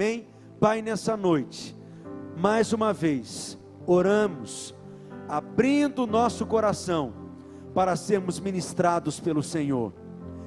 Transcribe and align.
Amém? 0.00 0.26
Pai, 0.58 0.80
nessa 0.80 1.14
noite, 1.14 1.76
mais 2.34 2.72
uma 2.72 2.90
vez, 2.90 3.58
oramos, 3.86 4.74
abrindo 5.28 6.06
nosso 6.06 6.46
coração 6.46 7.12
para 7.74 7.94
sermos 7.96 8.40
ministrados 8.40 9.20
pelo 9.20 9.42
Senhor. 9.42 9.92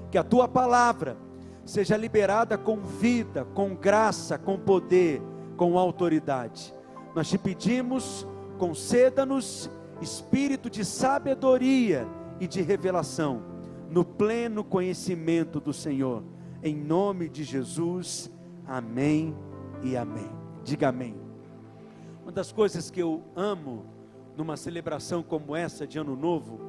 Que 0.09 0.17
a 0.17 0.23
tua 0.23 0.47
palavra 0.47 1.15
seja 1.63 1.95
liberada 1.95 2.57
com 2.57 2.77
vida, 2.77 3.45
com 3.53 3.75
graça, 3.75 4.39
com 4.39 4.57
poder, 4.57 5.21
com 5.55 5.77
autoridade. 5.77 6.73
Nós 7.15 7.29
te 7.29 7.37
pedimos, 7.37 8.27
conceda-nos 8.57 9.69
espírito 10.01 10.67
de 10.67 10.83
sabedoria 10.83 12.07
e 12.39 12.47
de 12.47 12.63
revelação, 12.63 13.43
no 13.87 14.03
pleno 14.03 14.63
conhecimento 14.63 15.59
do 15.59 15.71
Senhor. 15.71 16.23
Em 16.63 16.75
nome 16.75 17.29
de 17.29 17.43
Jesus, 17.43 18.32
amém 18.65 19.35
e 19.81 19.95
amém. 19.97 20.29
Diga 20.63 20.89
amém. 20.89 21.15
Uma 22.21 22.31
das 22.31 22.51
coisas 22.51 22.89
que 22.89 23.01
eu 23.01 23.23
amo 23.35 23.85
numa 24.37 24.57
celebração 24.57 25.21
como 25.21 25.55
essa 25.55 25.85
de 25.85 25.99
Ano 25.99 26.15
Novo, 26.15 26.59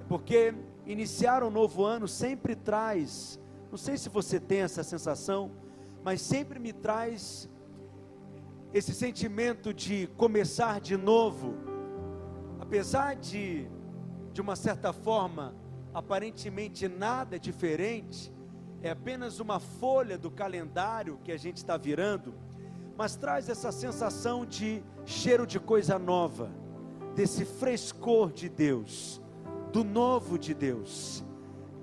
é 0.00 0.04
porque 0.08 0.54
iniciar 0.86 1.42
um 1.42 1.50
novo 1.50 1.84
ano 1.84 2.06
sempre 2.06 2.54
traz, 2.54 3.40
não 3.70 3.78
sei 3.78 3.96
se 3.96 4.08
você 4.08 4.38
tem 4.38 4.60
essa 4.60 4.82
sensação, 4.82 5.50
mas 6.02 6.20
sempre 6.20 6.58
me 6.58 6.72
traz 6.72 7.48
esse 8.72 8.92
sentimento 8.92 9.72
de 9.72 10.08
começar 10.16 10.80
de 10.80 10.96
novo, 10.96 11.54
apesar 12.58 13.14
de, 13.14 13.68
de 14.32 14.40
uma 14.40 14.56
certa 14.56 14.92
forma, 14.92 15.54
aparentemente 15.94 16.88
nada 16.88 17.38
diferente, 17.38 18.33
é 18.84 18.90
apenas 18.90 19.40
uma 19.40 19.58
folha 19.58 20.18
do 20.18 20.30
calendário 20.30 21.18
que 21.24 21.32
a 21.32 21.38
gente 21.38 21.56
está 21.56 21.74
virando, 21.74 22.34
mas 22.98 23.16
traz 23.16 23.48
essa 23.48 23.72
sensação 23.72 24.44
de 24.44 24.82
cheiro 25.06 25.46
de 25.46 25.58
coisa 25.58 25.98
nova, 25.98 26.50
desse 27.14 27.46
frescor 27.46 28.30
de 28.30 28.46
Deus, 28.46 29.22
do 29.72 29.82
novo 29.82 30.38
de 30.38 30.52
Deus. 30.52 31.24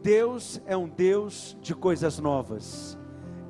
Deus 0.04 0.62
é 0.64 0.78
um 0.78 0.88
Deus 0.88 1.58
de 1.60 1.74
coisas 1.74 2.20
novas. 2.20 2.96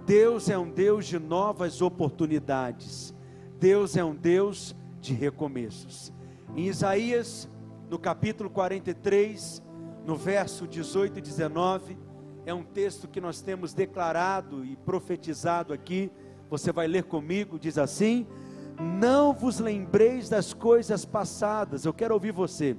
Deus 0.05 0.49
é 0.49 0.57
um 0.57 0.71
Deus 0.71 1.05
de 1.05 1.19
novas 1.19 1.81
oportunidades. 1.81 3.13
Deus 3.59 3.97
é 3.97 4.03
um 4.03 4.15
Deus 4.15 4.73
de 5.01 5.13
recomeços. 5.13 6.13
Em 6.55 6.67
Isaías, 6.67 7.49
no 7.89 7.99
capítulo 7.99 8.49
43, 8.49 9.61
no 10.05 10.15
verso 10.15 10.65
18 10.65 11.19
e 11.19 11.21
19, 11.21 12.10
é 12.45 12.53
um 12.53 12.63
texto 12.63 13.07
que 13.07 13.21
nós 13.21 13.41
temos 13.41 13.73
declarado 13.73 14.65
e 14.65 14.75
profetizado 14.75 15.73
aqui. 15.73 16.11
Você 16.49 16.71
vai 16.71 16.87
ler 16.87 17.03
comigo, 17.03 17.59
diz 17.59 17.77
assim: 17.77 18.27
Não 18.99 19.33
vos 19.33 19.59
lembreis 19.59 20.29
das 20.29 20.53
coisas 20.53 21.05
passadas, 21.05 21.85
eu 21.85 21.93
quero 21.93 22.13
ouvir 22.13 22.31
você, 22.31 22.75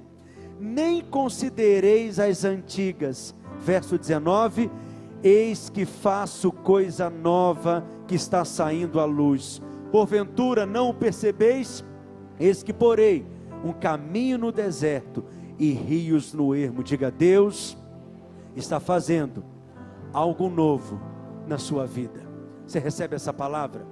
nem 0.59 1.01
considereis 1.01 2.19
as 2.19 2.43
antigas. 2.43 3.35
Verso 3.59 3.97
19: 3.97 4.69
Eis 5.23 5.69
que 5.69 5.85
faço 5.85 6.51
coisa 6.51 7.09
nova 7.09 7.85
que 8.07 8.15
está 8.15 8.43
saindo 8.43 8.99
à 8.99 9.05
luz 9.05 9.61
porventura 9.93 10.65
não 10.65 10.89
o 10.89 10.93
percebeis? 10.93 11.85
Eis 12.39 12.63
que 12.63 12.73
porei 12.73 13.23
um 13.63 13.71
caminho 13.71 14.39
no 14.39 14.51
deserto 14.51 15.23
e 15.59 15.71
rios 15.71 16.33
no 16.33 16.55
ermo. 16.55 16.83
Diga, 16.83 17.11
Deus 17.11 17.77
está 18.55 18.79
fazendo 18.79 19.45
algo 20.13 20.49
novo 20.49 21.01
na 21.47 21.57
sua 21.57 21.85
vida. 21.85 22.21
Você 22.65 22.79
recebe 22.79 23.15
essa 23.15 23.33
palavra? 23.33 23.85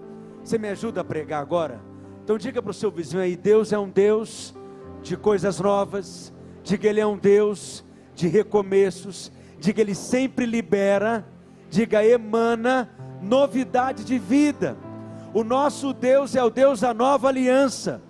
Você 0.43 0.57
me 0.57 0.69
ajuda 0.69 1.01
a 1.01 1.03
pregar 1.03 1.41
agora? 1.41 1.81
Então 2.23 2.37
diga 2.37 2.61
para 2.61 2.71
o 2.71 2.73
seu 2.73 2.91
vizinho 2.91 3.21
aí: 3.21 3.35
Deus 3.35 3.73
é 3.73 3.79
um 3.79 3.89
Deus 3.89 4.53
de 5.01 5.17
coisas 5.17 5.59
novas. 5.59 6.31
Diga, 6.63 6.87
Ele 6.87 6.99
é 6.99 7.07
um 7.07 7.17
Deus 7.17 7.83
de 8.13 8.27
recomeços. 8.27 9.31
Diga, 9.59 9.81
Ele 9.81 9.95
sempre 9.95 10.45
libera. 10.45 11.25
Diga, 11.69 12.05
emana 12.05 12.89
novidade 13.21 14.03
de 14.03 14.17
vida. 14.19 14.77
O 15.33 15.43
nosso 15.43 15.93
Deus 15.93 16.35
é 16.35 16.43
o 16.43 16.49
Deus 16.49 16.81
da 16.81 16.93
nova 16.93 17.29
aliança. 17.29 18.01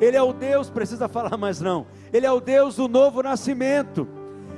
Ele 0.00 0.16
é 0.16 0.22
o 0.22 0.32
Deus, 0.32 0.70
precisa 0.70 1.06
falar 1.08 1.36
mais 1.36 1.60
não. 1.60 1.86
Ele 2.12 2.26
é 2.26 2.32
o 2.32 2.40
Deus 2.40 2.76
do 2.76 2.88
novo 2.88 3.22
nascimento. 3.22 4.06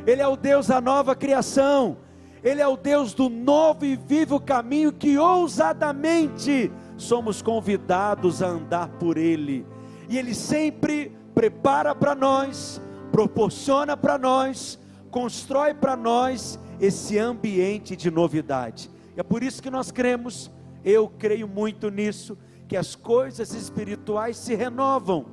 Ele 0.07 0.21
é 0.21 0.29
o 0.29 0.37
Deus 0.37 0.67
da 0.67 0.81
nova 0.81 1.15
criação. 1.15 1.97
Ele 2.45 2.61
é 2.61 2.69
o 2.69 2.77
Deus 2.77 3.15
do 3.15 3.29
novo 3.29 3.85
e 3.85 3.97
vivo 3.97 4.39
caminho 4.39 4.93
que 4.93 5.19
ousadamente 5.19 6.71
somos 6.97 7.41
convidados 7.41 8.43
a 8.43 8.49
andar 8.49 8.89
por 8.99 9.17
ele. 9.17 9.67
E 10.09 10.19
ele 10.19 10.35
sempre 10.35 11.17
prepara 11.35 11.95
para 11.95 12.15
nós, 12.15 12.81
proporciona 13.11 13.97
para 13.97 14.19
nós, 14.19 14.79
constrói 15.11 15.73
para 15.73 15.97
nós 15.97 16.61
esse 16.79 17.19
ambiente 17.19 17.97
de 17.97 18.11
novidade. 18.11 18.91
E 19.17 19.21
é 19.21 19.23
por 19.23 19.43
isso 19.43 19.63
que 19.63 19.71
nós 19.71 19.91
cremos 19.91 20.51
eu 20.85 21.09
creio 21.09 21.49
muito 21.49 21.91
nisso, 21.91 22.37
que 22.69 22.77
as 22.77 22.95
coisas 22.95 23.55
espirituais 23.55 24.37
se 24.37 24.55
renovam. 24.55 25.25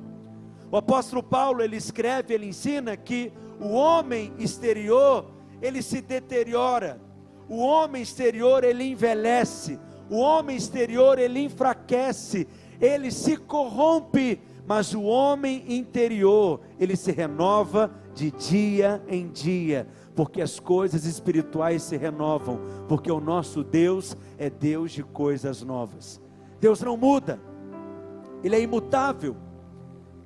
O 0.70 0.76
apóstolo 0.76 1.22
Paulo, 1.22 1.62
ele 1.62 1.76
escreve, 1.76 2.32
ele 2.32 2.46
ensina 2.46 2.96
que 2.96 3.30
o 3.60 3.72
homem 3.72 4.32
exterior, 4.38 5.30
ele 5.62 5.80
se 5.80 6.02
deteriora. 6.02 7.00
O 7.48 7.58
homem 7.58 8.02
exterior, 8.02 8.64
ele 8.64 8.84
envelhece. 8.84 9.78
O 10.10 10.16
homem 10.16 10.56
exterior, 10.56 11.18
ele 11.18 11.40
enfraquece. 11.40 12.46
Ele 12.80 13.10
se 13.10 13.36
corrompe, 13.36 14.40
mas 14.66 14.92
o 14.92 15.02
homem 15.02 15.64
interior, 15.68 16.60
ele 16.78 16.96
se 16.96 17.12
renova 17.12 17.90
de 18.14 18.30
dia 18.32 19.02
em 19.08 19.28
dia 19.28 19.86
porque 20.14 20.42
as 20.42 20.60
coisas 20.60 21.04
espirituais 21.04 21.82
se 21.82 21.96
renovam, 21.96 22.60
porque 22.88 23.10
o 23.10 23.20
nosso 23.20 23.64
Deus 23.64 24.16
é 24.38 24.50
Deus 24.50 24.92
de 24.92 25.02
coisas 25.02 25.62
novas. 25.62 26.20
Deus 26.60 26.80
não 26.80 26.96
muda, 26.96 27.40
Ele 28.44 28.56
é 28.56 28.60
imutável, 28.60 29.36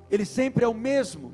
Ele 0.09 0.25
sempre 0.25 0.65
é 0.65 0.67
o 0.67 0.73
mesmo. 0.73 1.33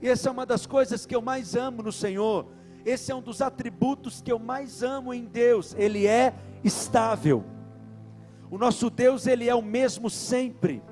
E 0.00 0.08
essa 0.08 0.28
é 0.28 0.32
uma 0.32 0.44
das 0.44 0.66
coisas 0.66 1.06
que 1.06 1.14
eu 1.14 1.22
mais 1.22 1.54
amo 1.54 1.82
no 1.82 1.92
Senhor. 1.92 2.46
Esse 2.84 3.12
é 3.12 3.14
um 3.14 3.22
dos 3.22 3.40
atributos 3.40 4.20
que 4.20 4.32
eu 4.32 4.38
mais 4.38 4.82
amo 4.82 5.14
em 5.14 5.24
Deus. 5.24 5.74
Ele 5.78 6.06
é 6.06 6.34
estável. 6.64 7.44
O 8.50 8.58
nosso 8.58 8.90
Deus, 8.90 9.26
ele 9.26 9.48
é 9.48 9.54
o 9.54 9.62
mesmo 9.62 10.10
sempre. 10.10 10.82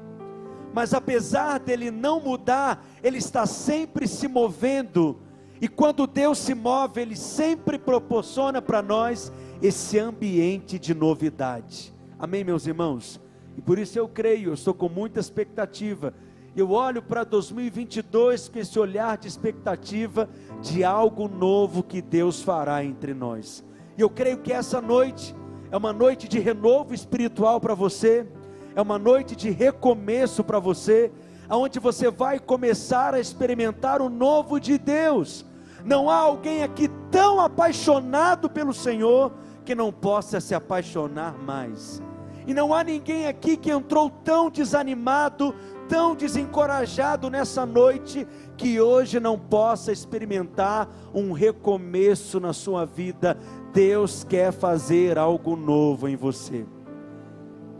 Mas 0.72 0.94
apesar 0.94 1.58
dele 1.58 1.90
não 1.90 2.20
mudar, 2.20 2.86
ele 3.02 3.18
está 3.18 3.44
sempre 3.44 4.06
se 4.06 4.28
movendo 4.28 5.18
e 5.60 5.68
quando 5.68 6.06
Deus 6.06 6.38
se 6.38 6.54
move, 6.54 7.02
Ele 7.02 7.14
sempre 7.14 7.78
proporciona 7.78 8.62
para 8.62 8.80
nós 8.80 9.30
esse 9.60 9.98
ambiente 9.98 10.78
de 10.78 10.94
novidade. 10.94 11.92
Amém, 12.18 12.42
meus 12.42 12.66
irmãos? 12.66 13.20
E 13.58 13.60
por 13.60 13.78
isso 13.78 13.98
eu 13.98 14.08
creio, 14.08 14.50
eu 14.50 14.54
estou 14.54 14.72
com 14.72 14.88
muita 14.88 15.20
expectativa. 15.20 16.14
Eu 16.56 16.70
olho 16.72 17.02
para 17.02 17.24
2022 17.24 18.48
com 18.48 18.58
esse 18.58 18.78
olhar 18.78 19.16
de 19.16 19.28
expectativa 19.28 20.28
de 20.60 20.82
algo 20.84 21.28
novo 21.28 21.82
que 21.82 22.02
Deus 22.02 22.42
fará 22.42 22.84
entre 22.84 23.14
nós. 23.14 23.64
E 23.96 24.00
eu 24.00 24.10
creio 24.10 24.38
que 24.38 24.52
essa 24.52 24.80
noite 24.80 25.34
é 25.70 25.76
uma 25.76 25.92
noite 25.92 26.28
de 26.28 26.38
renovo 26.38 26.92
espiritual 26.92 27.60
para 27.60 27.74
você, 27.74 28.26
é 28.74 28.82
uma 28.82 28.98
noite 28.98 29.36
de 29.36 29.50
recomeço 29.50 30.42
para 30.42 30.58
você, 30.58 31.12
aonde 31.48 31.78
você 31.78 32.10
vai 32.10 32.38
começar 32.38 33.14
a 33.14 33.20
experimentar 33.20 34.02
o 34.02 34.08
novo 34.08 34.58
de 34.58 34.78
Deus 34.78 35.44
não 35.84 36.10
há 36.10 36.16
alguém 36.16 36.62
aqui 36.62 36.88
tão 37.10 37.40
apaixonado 37.40 38.50
pelo 38.50 38.72
Senhor 38.72 39.32
que 39.64 39.74
não 39.74 39.92
possa 39.92 40.40
se 40.40 40.54
apaixonar 40.54 41.38
mais. 41.38 42.02
E 42.46 42.54
não 42.54 42.74
há 42.74 42.82
ninguém 42.82 43.26
aqui 43.26 43.56
que 43.56 43.70
entrou 43.70 44.10
tão 44.10 44.50
desanimado, 44.50 45.54
tão 45.91 46.15
desencorajado 46.15 47.28
nessa 47.28 47.66
noite, 47.66 48.25
que 48.57 48.81
hoje 48.81 49.19
não 49.19 49.37
possa 49.37 49.91
experimentar 49.91 50.89
um 51.13 51.33
recomeço 51.33 52.39
na 52.39 52.53
sua 52.53 52.87
vida. 52.87 53.37
Deus 53.72 54.22
quer 54.22 54.53
fazer 54.53 55.19
algo 55.19 55.57
novo 55.57 56.09
em 56.09 56.15
você. 56.15 56.65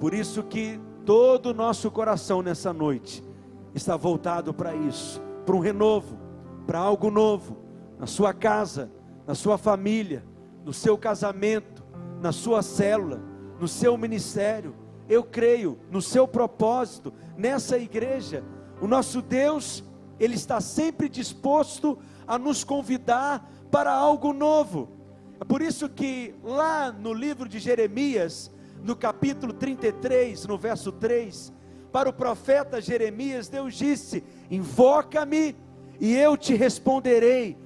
Por 0.01 0.12
isso 0.12 0.43
que 0.43 0.81
todo 1.07 1.51
o 1.51 1.55
nosso 1.55 1.89
coração 1.89 2.43
nessa 2.43 2.73
noite 2.73 3.23
está 3.77 3.97
voltado 3.97 4.53
para 4.53 4.75
isso, 4.75 5.23
para 5.47 5.55
um 5.55 5.61
renovo, 5.61 6.19
para 6.67 6.81
algo 6.81 7.12
novo 7.12 7.59
na 7.97 8.09
sua 8.09 8.35
casa, 8.35 8.91
na 9.25 9.37
sua 9.37 9.57
família, 9.57 10.25
no 10.65 10.73
seu 10.73 10.99
casamento, 10.99 11.85
na 12.21 12.33
sua 12.33 12.61
célula, 12.61 13.21
no 13.61 13.69
seu 13.69 13.97
ministério. 13.97 14.75
Eu 15.09 15.25
creio 15.25 15.79
no 15.91 16.01
seu 16.01 16.27
propósito, 16.27 17.12
nessa 17.40 17.78
igreja. 17.78 18.44
O 18.81 18.87
nosso 18.87 19.22
Deus, 19.22 19.82
Ele 20.19 20.34
está 20.34 20.60
sempre 20.60 21.08
disposto 21.08 21.98
a 22.26 22.38
nos 22.38 22.62
convidar 22.62 23.50
para 23.70 23.90
algo 23.92 24.32
novo. 24.32 24.90
É 25.40 25.44
por 25.44 25.62
isso 25.62 25.88
que 25.88 26.34
lá 26.44 26.92
no 26.92 27.14
livro 27.14 27.48
de 27.48 27.58
Jeremias, 27.58 28.50
no 28.82 28.94
capítulo 28.94 29.54
33, 29.54 30.46
no 30.46 30.58
verso 30.58 30.92
3, 30.92 31.52
para 31.90 32.10
o 32.10 32.12
profeta 32.12 32.81
Jeremias, 32.81 33.48
Deus 33.48 33.75
disse: 33.75 34.22
Invoca-me 34.50 35.56
e 35.98 36.14
eu 36.14 36.37
te 36.37 36.54
responderei, 36.54 37.56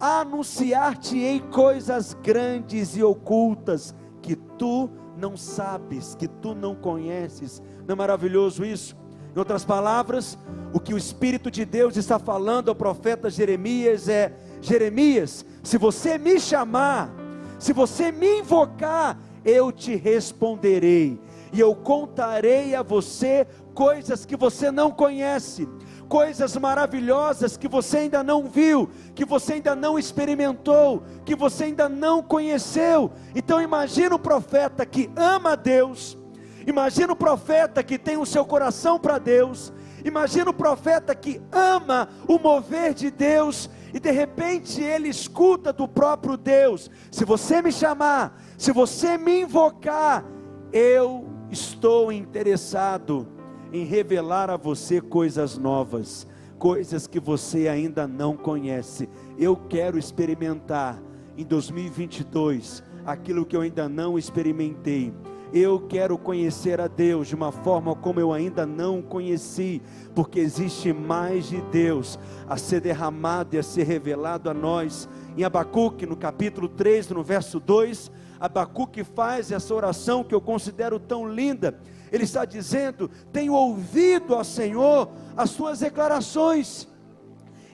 anunciar-te-ei 0.00 1.40
coisas 1.40 2.14
grandes 2.14 2.96
e 2.96 3.02
ocultas 3.02 3.94
que 4.20 4.34
tu 4.34 4.90
não 5.16 5.36
sabes, 5.36 6.14
que 6.14 6.26
tu 6.26 6.54
não 6.54 6.74
conheces. 6.74 7.62
Não 7.86 7.92
é 7.92 7.96
maravilhoso 7.96 8.64
isso? 8.64 8.99
Em 9.34 9.38
outras 9.38 9.64
palavras, 9.64 10.36
o 10.72 10.80
que 10.80 10.92
o 10.92 10.98
Espírito 10.98 11.50
de 11.50 11.64
Deus 11.64 11.96
está 11.96 12.18
falando 12.18 12.68
ao 12.68 12.74
profeta 12.74 13.30
Jeremias 13.30 14.08
é: 14.08 14.32
Jeremias, 14.60 15.44
se 15.62 15.78
você 15.78 16.18
me 16.18 16.40
chamar, 16.40 17.10
se 17.58 17.72
você 17.72 18.10
me 18.10 18.40
invocar, 18.40 19.18
eu 19.44 19.70
te 19.70 19.94
responderei, 19.94 21.18
e 21.52 21.60
eu 21.60 21.74
contarei 21.74 22.74
a 22.74 22.82
você 22.82 23.46
coisas 23.74 24.26
que 24.26 24.36
você 24.36 24.70
não 24.70 24.90
conhece, 24.90 25.68
coisas 26.08 26.56
maravilhosas 26.56 27.56
que 27.56 27.68
você 27.68 27.98
ainda 27.98 28.22
não 28.22 28.48
viu, 28.48 28.90
que 29.14 29.24
você 29.24 29.54
ainda 29.54 29.76
não 29.76 29.98
experimentou, 29.98 31.04
que 31.24 31.36
você 31.36 31.64
ainda 31.64 31.88
não 31.88 32.22
conheceu. 32.22 33.12
Então 33.34 33.62
imagina 33.62 34.14
o 34.14 34.18
profeta 34.18 34.84
que 34.84 35.08
ama 35.16 35.56
Deus, 35.56 36.18
imagina 36.66 37.12
o 37.12 37.16
profeta 37.16 37.82
que 37.82 37.98
tem 37.98 38.16
o 38.16 38.26
seu 38.26 38.44
coração 38.44 38.98
para 38.98 39.18
Deus, 39.18 39.72
imagina 40.04 40.50
o 40.50 40.54
profeta 40.54 41.14
que 41.14 41.40
ama 41.52 42.08
o 42.28 42.38
mover 42.38 42.94
de 42.94 43.10
Deus 43.10 43.70
e 43.92 43.98
de 43.98 44.10
repente 44.10 44.82
ele 44.82 45.08
escuta 45.08 45.72
do 45.72 45.88
próprio 45.88 46.36
Deus: 46.36 46.90
se 47.10 47.24
você 47.24 47.60
me 47.60 47.72
chamar, 47.72 48.40
se 48.56 48.72
você 48.72 49.18
me 49.18 49.42
invocar, 49.42 50.24
eu 50.72 51.28
estou 51.50 52.12
interessado 52.12 53.26
em 53.72 53.84
revelar 53.84 54.50
a 54.50 54.56
você 54.56 55.00
coisas 55.00 55.56
novas, 55.56 56.26
coisas 56.58 57.06
que 57.06 57.20
você 57.20 57.68
ainda 57.68 58.06
não 58.06 58.36
conhece. 58.36 59.08
Eu 59.38 59.56
quero 59.56 59.98
experimentar 59.98 61.00
em 61.36 61.44
2022 61.44 62.82
aquilo 63.04 63.46
que 63.46 63.56
eu 63.56 63.60
ainda 63.60 63.88
não 63.88 64.18
experimentei. 64.18 65.12
Eu 65.52 65.80
quero 65.88 66.16
conhecer 66.16 66.80
a 66.80 66.86
Deus 66.86 67.28
de 67.28 67.34
uma 67.34 67.50
forma 67.50 67.94
como 67.94 68.20
eu 68.20 68.32
ainda 68.32 68.64
não 68.64 69.02
conheci, 69.02 69.82
porque 70.14 70.38
existe 70.38 70.92
mais 70.92 71.48
de 71.48 71.60
Deus 71.62 72.18
a 72.48 72.56
ser 72.56 72.80
derramado 72.80 73.56
e 73.56 73.58
a 73.58 73.62
ser 73.62 73.84
revelado 73.84 74.48
a 74.48 74.54
nós. 74.54 75.08
Em 75.36 75.44
Abacuque, 75.44 76.06
no 76.06 76.16
capítulo 76.16 76.68
3, 76.68 77.08
no 77.10 77.22
verso 77.22 77.58
2, 77.58 78.10
Abacuque 78.38 79.02
faz 79.02 79.50
essa 79.50 79.74
oração 79.74 80.22
que 80.22 80.34
eu 80.34 80.40
considero 80.40 80.98
tão 80.98 81.28
linda 81.28 81.78
ele 82.10 82.24
está 82.24 82.44
dizendo: 82.44 83.08
Tenho 83.32 83.52
ouvido, 83.54 84.34
ó 84.34 84.42
Senhor, 84.42 85.10
as 85.36 85.50
suas 85.50 85.80
declarações, 85.80 86.88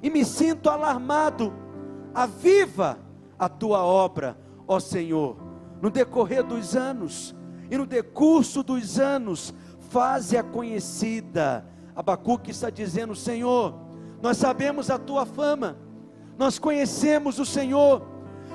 e 0.03 0.11
me 0.11 0.25
sinto 0.25 0.69
alarmado. 0.69 1.53
Aviva 2.15 2.99
a 3.39 3.49
tua 3.49 3.85
obra, 3.85 4.39
ó 4.67 4.81
Senhor, 4.81 5.37
no 5.83 5.91
decorrer 5.91 6.43
dos 6.43 6.75
anos, 6.75 7.35
e 7.71 7.77
no 7.77 7.87
decurso 7.87 8.63
dos 8.63 8.99
anos, 8.99 9.55
faze-a 9.91 10.43
conhecida. 10.43 11.65
Abacuque 11.95 12.51
está 12.51 12.71
dizendo: 12.71 13.15
Senhor, 13.15 13.75
nós 14.23 14.37
sabemos 14.37 14.91
a 14.91 14.99
tua 14.99 15.25
fama, 15.25 15.77
nós 16.39 16.59
conhecemos 16.59 17.39
o 17.39 17.47
Senhor, 17.47 18.07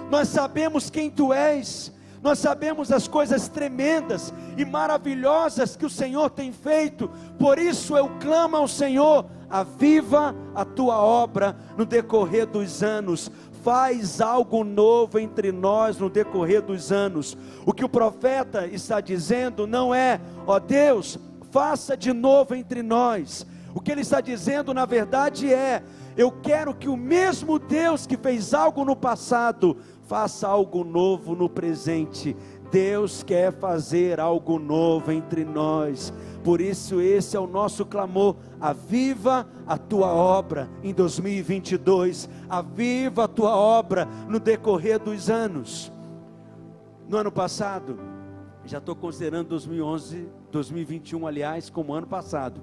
nós 0.09 0.27
sabemos 0.27 0.89
quem 0.89 1.09
tu 1.09 1.33
és, 1.33 1.91
nós 2.21 2.39
sabemos 2.39 2.91
as 2.91 3.07
coisas 3.07 3.47
tremendas 3.47 4.33
e 4.57 4.63
maravilhosas 4.63 5.75
que 5.75 5.85
o 5.85 5.89
Senhor 5.89 6.29
tem 6.29 6.51
feito, 6.51 7.09
por 7.39 7.57
isso 7.57 7.97
eu 7.97 8.09
clamo 8.19 8.57
ao 8.57 8.67
Senhor, 8.67 9.25
aviva 9.49 10.35
a 10.53 10.63
tua 10.63 10.97
obra 10.97 11.55
no 11.77 11.85
decorrer 11.85 12.45
dos 12.45 12.83
anos, 12.83 13.31
faz 13.61 14.19
algo 14.19 14.63
novo 14.63 15.19
entre 15.19 15.51
nós 15.51 15.97
no 15.97 16.09
decorrer 16.09 16.61
dos 16.61 16.91
anos. 16.91 17.37
O 17.65 17.73
que 17.73 17.85
o 17.85 17.89
profeta 17.89 18.65
está 18.67 18.99
dizendo 18.99 19.67
não 19.67 19.93
é, 19.93 20.19
ó 20.45 20.59
Deus, 20.59 21.19
faça 21.51 21.95
de 21.95 22.13
novo 22.13 22.55
entre 22.55 22.81
nós. 22.81 23.45
O 23.73 23.79
que 23.79 23.91
ele 23.91 24.01
está 24.01 24.19
dizendo, 24.19 24.73
na 24.73 24.85
verdade, 24.85 25.53
é: 25.53 25.83
eu 26.17 26.31
quero 26.31 26.73
que 26.73 26.89
o 26.89 26.97
mesmo 26.97 27.57
Deus 27.57 28.05
que 28.05 28.17
fez 28.17 28.53
algo 28.53 28.83
no 28.83 28.95
passado 28.95 29.77
faça 30.07 30.47
algo 30.47 30.83
novo 30.83 31.35
no 31.35 31.47
presente. 31.47 32.35
Deus 32.71 33.21
quer 33.21 33.51
fazer 33.51 34.19
algo 34.19 34.57
novo 34.57 35.11
entre 35.11 35.43
nós. 35.43 36.13
Por 36.43 36.61
isso, 36.61 37.01
esse 37.01 37.35
é 37.35 37.39
o 37.39 37.45
nosso 37.45 37.85
clamor. 37.85 38.37
Aviva 38.59 39.47
a 39.67 39.77
tua 39.77 40.07
obra 40.07 40.69
em 40.81 40.93
2022. 40.93 42.29
Aviva 42.49 43.25
a 43.25 43.27
tua 43.27 43.55
obra 43.55 44.07
no 44.27 44.39
decorrer 44.39 44.97
dos 44.97 45.29
anos. 45.29 45.91
No 47.07 47.17
ano 47.17 47.31
passado, 47.31 47.99
já 48.63 48.77
estou 48.77 48.95
considerando 48.95 49.49
2011, 49.49 50.29
2021, 50.51 51.27
aliás, 51.27 51.69
como 51.69 51.93
ano 51.93 52.07
passado. 52.07 52.61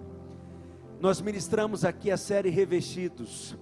Nós 1.00 1.20
ministramos 1.20 1.84
aqui 1.84 2.10
a 2.10 2.16
série 2.16 2.48
Revestidos. 2.48 3.56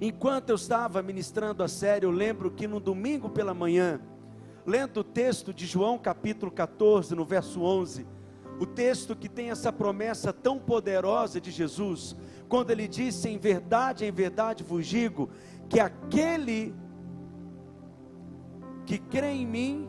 Enquanto 0.00 0.50
eu 0.50 0.56
estava 0.56 1.02
ministrando 1.02 1.62
a 1.62 1.68
série, 1.68 2.04
eu 2.04 2.10
lembro 2.10 2.50
que 2.50 2.68
no 2.68 2.78
domingo 2.78 3.30
pela 3.30 3.54
manhã, 3.54 4.00
lendo 4.66 4.98
o 4.98 5.04
texto 5.04 5.52
de 5.52 5.66
João 5.66 5.98
capítulo 5.98 6.50
14, 6.50 7.14
no 7.14 7.24
verso 7.24 7.62
11, 7.62 8.06
o 8.58 8.66
texto 8.66 9.16
que 9.16 9.28
tem 9.28 9.50
essa 9.50 9.72
promessa 9.72 10.32
tão 10.32 10.58
poderosa 10.58 11.40
de 11.40 11.50
Jesus, 11.50 12.16
quando 12.48 12.70
ele 12.70 12.86
disse: 12.86 13.28
Em 13.28 13.38
verdade, 13.38 14.04
em 14.04 14.12
verdade 14.12 14.62
vos 14.62 14.86
digo, 14.86 15.28
que 15.68 15.80
aquele 15.80 16.74
que 18.86 18.98
crê 18.98 19.30
em 19.30 19.46
mim, 19.46 19.88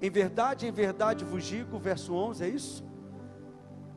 em 0.00 0.10
verdade, 0.10 0.66
em 0.66 0.72
verdade 0.72 1.24
vos 1.24 1.44
digo, 1.44 1.78
verso 1.78 2.14
11, 2.14 2.44
é 2.44 2.48
isso? 2.48 2.84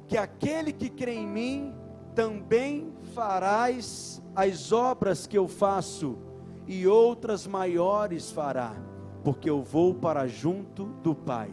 Que 0.08 0.18
aquele 0.18 0.72
que 0.72 0.90
crê 0.90 1.16
em 1.16 1.28
mim, 1.28 1.74
também 2.14 2.94
farás 3.14 4.22
as 4.36 4.72
obras 4.72 5.28
que 5.28 5.38
eu 5.38 5.48
faço, 5.48 6.18
e 6.68 6.88
outras 6.88 7.46
maiores 7.46 8.32
fará, 8.32 8.76
porque 9.24 9.50
eu 9.50 9.62
vou 9.62 9.94
para 9.94 10.28
junto 10.28 10.86
do 11.04 11.14
Pai. 11.16 11.52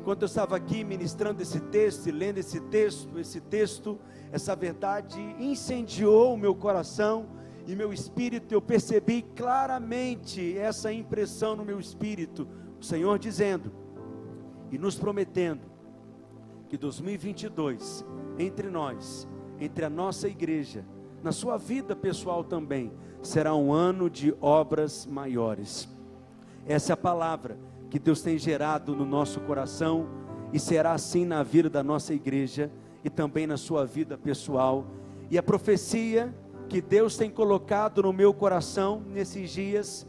Enquanto 0.00 0.22
eu 0.22 0.26
estava 0.26 0.56
aqui 0.56 0.84
ministrando 0.84 1.42
esse 1.42 1.60
texto 1.60 2.06
e 2.08 2.12
lendo 2.12 2.38
esse 2.38 2.60
texto, 2.60 3.18
esse 3.18 3.40
texto, 3.40 3.98
essa 4.30 4.54
verdade 4.54 5.20
incendiou 5.38 6.34
o 6.34 6.38
meu 6.38 6.54
coração 6.54 7.26
e 7.66 7.74
meu 7.74 7.92
espírito, 7.92 8.52
eu 8.52 8.62
percebi 8.62 9.22
claramente 9.22 10.56
essa 10.56 10.92
impressão 10.92 11.56
no 11.56 11.64
meu 11.64 11.80
espírito, 11.80 12.46
o 12.80 12.84
Senhor 12.84 13.18
dizendo 13.18 13.72
e 14.70 14.78
nos 14.78 14.96
prometendo 14.96 15.62
que 16.68 16.76
2022 16.76 18.04
entre 18.38 18.70
nós 18.70 19.26
entre 19.60 19.84
a 19.84 19.90
nossa 19.90 20.28
igreja, 20.28 20.84
na 21.22 21.32
sua 21.32 21.56
vida 21.56 21.96
pessoal 21.96 22.44
também, 22.44 22.92
será 23.26 23.54
um 23.54 23.72
ano 23.72 24.08
de 24.08 24.34
obras 24.40 25.04
maiores. 25.04 25.88
Essa 26.66 26.92
é 26.92 26.94
a 26.94 26.96
palavra 26.96 27.58
que 27.90 27.98
Deus 27.98 28.20
tem 28.22 28.38
gerado 28.38 28.94
no 28.94 29.04
nosso 29.04 29.40
coração 29.40 30.08
e 30.52 30.58
será 30.58 30.92
assim 30.92 31.24
na 31.24 31.42
vida 31.42 31.68
da 31.68 31.82
nossa 31.82 32.14
igreja 32.14 32.70
e 33.04 33.10
também 33.10 33.46
na 33.46 33.56
sua 33.56 33.84
vida 33.84 34.16
pessoal. 34.16 34.86
E 35.30 35.36
a 35.36 35.42
profecia 35.42 36.34
que 36.68 36.80
Deus 36.80 37.16
tem 37.16 37.30
colocado 37.30 38.02
no 38.02 38.12
meu 38.12 38.32
coração 38.32 39.02
nesses 39.12 39.50
dias 39.50 40.06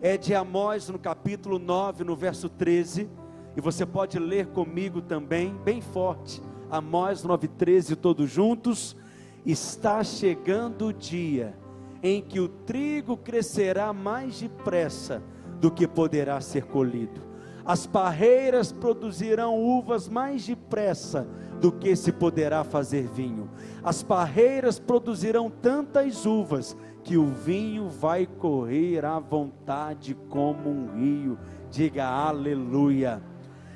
é 0.00 0.16
de 0.16 0.34
Amós 0.34 0.88
no 0.88 0.98
capítulo 0.98 1.58
9, 1.58 2.04
no 2.04 2.16
verso 2.16 2.48
13, 2.48 3.08
e 3.56 3.60
você 3.60 3.84
pode 3.84 4.18
ler 4.18 4.46
comigo 4.46 5.02
também, 5.02 5.54
bem 5.64 5.80
forte. 5.80 6.40
Amós 6.70 7.24
9,13, 7.24 7.96
todos 7.96 8.30
juntos. 8.30 8.96
Está 9.44 10.02
chegando 10.04 10.86
o 10.86 10.92
dia 10.92 11.54
em 12.02 12.22
que 12.22 12.40
o 12.40 12.48
trigo 12.48 13.16
crescerá 13.16 13.92
mais 13.92 14.40
depressa 14.40 15.22
do 15.60 15.70
que 15.70 15.86
poderá 15.86 16.40
ser 16.40 16.64
colhido. 16.64 17.30
As 17.64 17.86
parreiras 17.86 18.72
produzirão 18.72 19.58
uvas 19.58 20.08
mais 20.08 20.46
depressa 20.46 21.26
do 21.60 21.70
que 21.70 21.94
se 21.94 22.10
poderá 22.10 22.64
fazer 22.64 23.06
vinho. 23.08 23.50
As 23.84 24.02
parreiras 24.02 24.78
produzirão 24.78 25.50
tantas 25.50 26.24
uvas 26.24 26.76
que 27.04 27.16
o 27.16 27.26
vinho 27.26 27.88
vai 27.88 28.26
correr 28.26 29.04
à 29.04 29.18
vontade 29.18 30.14
como 30.28 30.70
um 30.70 30.96
rio. 30.96 31.38
Diga 31.70 32.06
aleluia. 32.06 33.22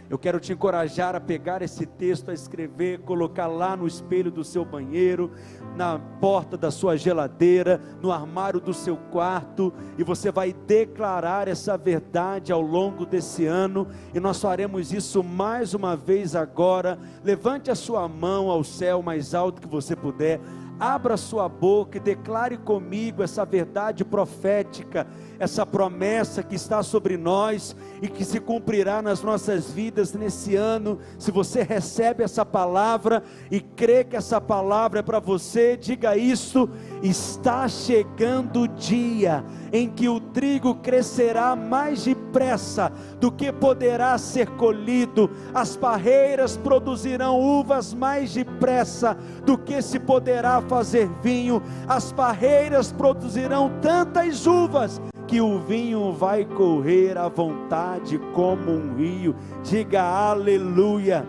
Eu 0.09 0.19
quero 0.19 0.39
te 0.39 0.53
encorajar 0.53 1.17
a 1.17 1.21
pegar 1.21 1.63
esse 1.63 1.87
texto, 1.87 2.31
a 2.31 2.35
escrever, 2.35 3.01
colocar 3.01 3.47
lá 3.47 3.77
no 3.77 3.87
espelho 3.87 4.31
do 4.31 4.45
seu 4.45 4.65
banheiro, 4.65 5.31
na 5.77 5.99
porta 6.21 6.57
da 6.57 6.71
sua 6.71 6.97
geladeira, 6.97 7.81
no 8.01 8.13
armário 8.13 8.61
do 8.61 8.73
seu 8.73 8.97
quarto, 8.97 9.73
e 9.99 10.05
você 10.05 10.31
vai 10.31 10.53
declarar 10.53 11.49
essa 11.49 11.77
verdade 11.77 12.53
ao 12.53 12.61
longo 12.61 13.05
desse 13.05 13.47
ano, 13.47 13.89
e 14.15 14.21
nós 14.21 14.41
faremos 14.41 14.93
isso 14.93 15.23
mais 15.23 15.75
uma 15.75 15.97
vez 15.97 16.37
agora. 16.37 16.99
Levante 17.23 17.71
a 17.71 17.75
sua 17.75 18.09
mão 18.09 18.51
ao 18.51 18.63
céu 18.63 19.03
mais 19.03 19.35
alto 19.35 19.61
que 19.61 19.69
você 19.69 19.97
puder 19.97 20.41
abra 20.79 21.17
sua 21.17 21.49
boca 21.49 21.99
e 21.99 22.01
declare 22.01 22.57
comigo 22.57 23.23
essa 23.23 23.45
verdade 23.45 24.05
profética, 24.05 25.07
essa 25.45 25.65
promessa 25.65 26.43
que 26.43 26.55
está 26.55 26.83
sobre 26.83 27.17
nós 27.17 27.77
e 28.03 28.09
que 28.09 28.25
se 28.25 28.41
cumprirá 28.41 29.01
nas 29.01 29.23
nossas 29.23 29.71
vidas 29.71 30.13
nesse 30.13 30.57
ano. 30.57 30.99
Se 31.19 31.31
você 31.31 31.63
recebe 31.63 32.25
essa 32.25 32.45
palavra 32.45 33.23
e 33.51 33.61
crê 33.61 34.03
que 34.05 34.17
essa 34.17 34.41
palavra 34.41 35.01
é 35.01 35.03
para 35.03 35.21
você, 35.21 35.77
diga 35.77 36.17
isso: 36.17 36.69
está 37.03 37.69
chegando 37.69 38.63
o 38.63 38.69
dia 38.69 39.45
em 39.73 39.89
que 39.89 40.09
o 40.09 40.21
trigo 40.21 40.77
crescerá 40.77 41.55
mais 41.55 42.05
depressa 42.05 42.93
do 43.21 43.31
que 43.31 43.53
poderá 43.53 44.17
ser 44.19 44.49
colhido, 44.51 45.31
as 45.53 45.77
parreiras 45.77 46.57
produzirão 46.57 47.41
uvas 47.41 47.93
mais 47.93 48.33
depressa 48.33 49.17
do 49.45 49.59
que 49.59 49.83
se 49.83 49.99
poderá 49.99 50.61
fazer 50.63 51.09
vinho, 51.23 51.63
as 51.89 52.13
parreiras 52.13 52.93
produzirão 52.93 53.71
tantas 53.83 54.47
uvas 54.47 55.01
que 55.27 55.41
o 55.41 55.59
vinho 55.59 56.13
vai 56.13 56.45
correr 56.45 57.17
à 57.17 57.29
vontade 57.29 58.19
como 58.35 58.71
um 58.71 58.95
rio. 58.95 59.35
Diga 59.63 60.03
aleluia. 60.03 61.27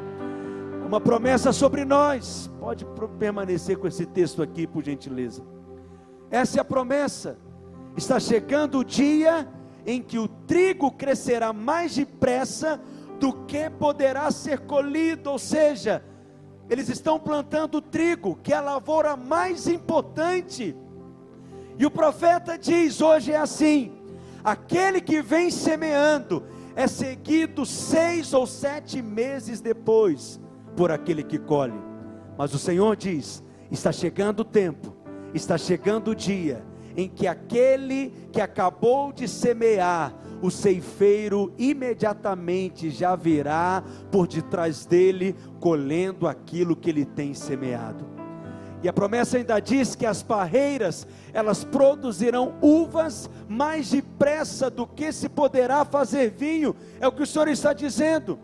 Uma 0.86 1.00
promessa 1.00 1.52
sobre 1.52 1.86
nós. 1.86 2.52
Pode 2.60 2.86
permanecer 3.18 3.78
com 3.78 3.88
esse 3.88 4.06
texto 4.06 4.42
aqui, 4.42 4.68
por 4.68 4.84
gentileza. 4.84 5.44
Essa 6.30 6.60
é 6.60 6.62
a 6.62 6.66
promessa. 6.66 7.38
Está 7.96 8.20
chegando 8.20 8.80
o 8.80 8.84
dia 8.84 9.48
em 9.86 10.02
que 10.02 10.18
o 10.18 10.28
trigo 10.28 10.92
crescerá 10.92 11.54
mais 11.54 11.96
depressa 11.96 12.82
do 13.20 13.32
que 13.46 13.70
poderá 13.70 14.30
ser 14.32 14.60
colhido, 14.62 15.32
ou 15.32 15.40
seja, 15.40 16.04
eles 16.70 16.90
estão 16.90 17.20
plantando 17.20 17.80
trigo, 17.80 18.38
que 18.42 18.52
é 18.52 18.58
a 18.58 18.62
lavoura 18.62 19.16
mais 19.16 19.68
importante. 19.68 20.76
E 21.78 21.86
o 21.86 21.92
profeta 21.92 22.58
diz: 22.58 23.02
hoje 23.02 23.32
é 23.32 23.38
assim: 23.38 23.92
aquele 24.44 25.02
que 25.02 25.22
vem 25.22 25.50
semeando 25.52 26.44
é 26.76 26.88
seguido 26.88 27.66
seis 27.66 28.34
ou 28.34 28.46
sete 28.46 29.02
meses 29.02 29.62
depois 29.62 30.40
por 30.76 30.92
aquele 30.92 31.24
que 31.24 31.40
colhe. 31.40 31.80
Mas 32.38 32.54
o 32.54 32.60
Senhor 32.60 32.96
diz: 32.96 33.44
está 33.72 33.92
chegando 33.92 34.42
o 34.42 34.46
tempo, 34.46 34.96
está 35.34 35.58
chegando 35.58 36.12
o 36.12 36.16
dia 36.16 36.64
em 36.98 37.10
que 37.10 37.28
aquele 37.28 38.14
que 38.32 38.40
acabou 38.40 39.12
de 39.12 39.28
semear, 39.28 40.14
o 40.42 40.50
ceifeiro 40.50 41.54
imediatamente 41.58 42.90
já 42.90 43.16
virá 43.16 43.84
por 44.12 44.28
detrás 44.28 44.86
dele, 44.86 45.36
colhendo 45.60 46.28
aquilo 46.28 46.76
que 46.76 46.90
ele 46.90 47.06
tem 47.06 47.34
semeado. 47.34 48.15
E 48.86 48.88
a 48.88 48.94
promessa 48.94 49.38
ainda 49.38 49.60
diz 49.60 49.96
que 49.96 50.06
as 50.06 50.22
parreiras, 50.22 51.08
elas 51.34 51.64
produzirão 51.64 52.54
uvas 52.62 53.28
mais 53.50 53.90
depressa 53.90 54.70
do 54.70 54.86
que 54.86 55.12
se 55.12 55.28
poderá 55.28 55.84
fazer 55.84 56.30
vinho, 56.30 56.76
é 57.00 57.08
o 57.08 57.12
que 57.12 57.24
o 57.24 57.26
Senhor 57.26 57.48
está 57.48 57.74
dizendo. 57.74 58.38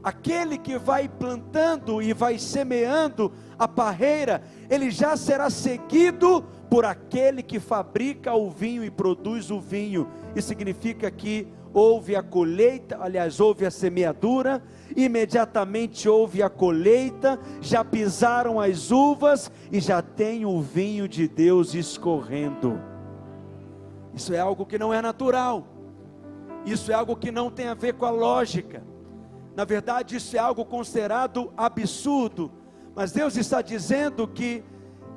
Aquele 0.00 0.58
que 0.58 0.78
vai 0.78 1.08
plantando 1.08 2.00
e 2.00 2.12
vai 2.12 2.38
semeando 2.38 3.32
a 3.58 3.66
parreira, 3.66 4.44
ele 4.70 4.92
já 4.92 5.16
será 5.16 5.50
seguido 5.50 6.44
por 6.70 6.84
aquele 6.84 7.42
que 7.42 7.58
fabrica 7.58 8.32
o 8.34 8.48
vinho 8.48 8.84
e 8.84 8.90
produz 8.92 9.50
o 9.50 9.58
vinho. 9.58 10.06
Isso 10.36 10.46
significa 10.46 11.10
que 11.10 11.48
houve 11.72 12.16
a 12.16 12.22
colheita, 12.22 12.98
aliás, 13.00 13.40
houve 13.40 13.66
a 13.66 13.70
semeadura, 13.70 14.62
imediatamente 14.96 16.08
houve 16.08 16.42
a 16.42 16.48
colheita, 16.48 17.38
já 17.60 17.84
pisaram 17.84 18.60
as 18.60 18.90
uvas 18.90 19.50
e 19.70 19.80
já 19.80 20.02
tem 20.02 20.44
o 20.44 20.60
vinho 20.60 21.08
de 21.08 21.28
Deus 21.28 21.74
escorrendo. 21.74 22.80
Isso 24.14 24.34
é 24.34 24.38
algo 24.38 24.66
que 24.66 24.78
não 24.78 24.92
é 24.92 25.00
natural. 25.00 25.66
Isso 26.64 26.90
é 26.90 26.94
algo 26.94 27.16
que 27.16 27.30
não 27.30 27.50
tem 27.50 27.68
a 27.68 27.74
ver 27.74 27.94
com 27.94 28.04
a 28.04 28.10
lógica. 28.10 28.82
Na 29.54 29.64
verdade, 29.64 30.16
isso 30.16 30.36
é 30.36 30.38
algo 30.38 30.64
considerado 30.64 31.52
absurdo. 31.56 32.50
Mas 32.94 33.12
Deus 33.12 33.36
está 33.36 33.62
dizendo 33.62 34.26
que 34.26 34.64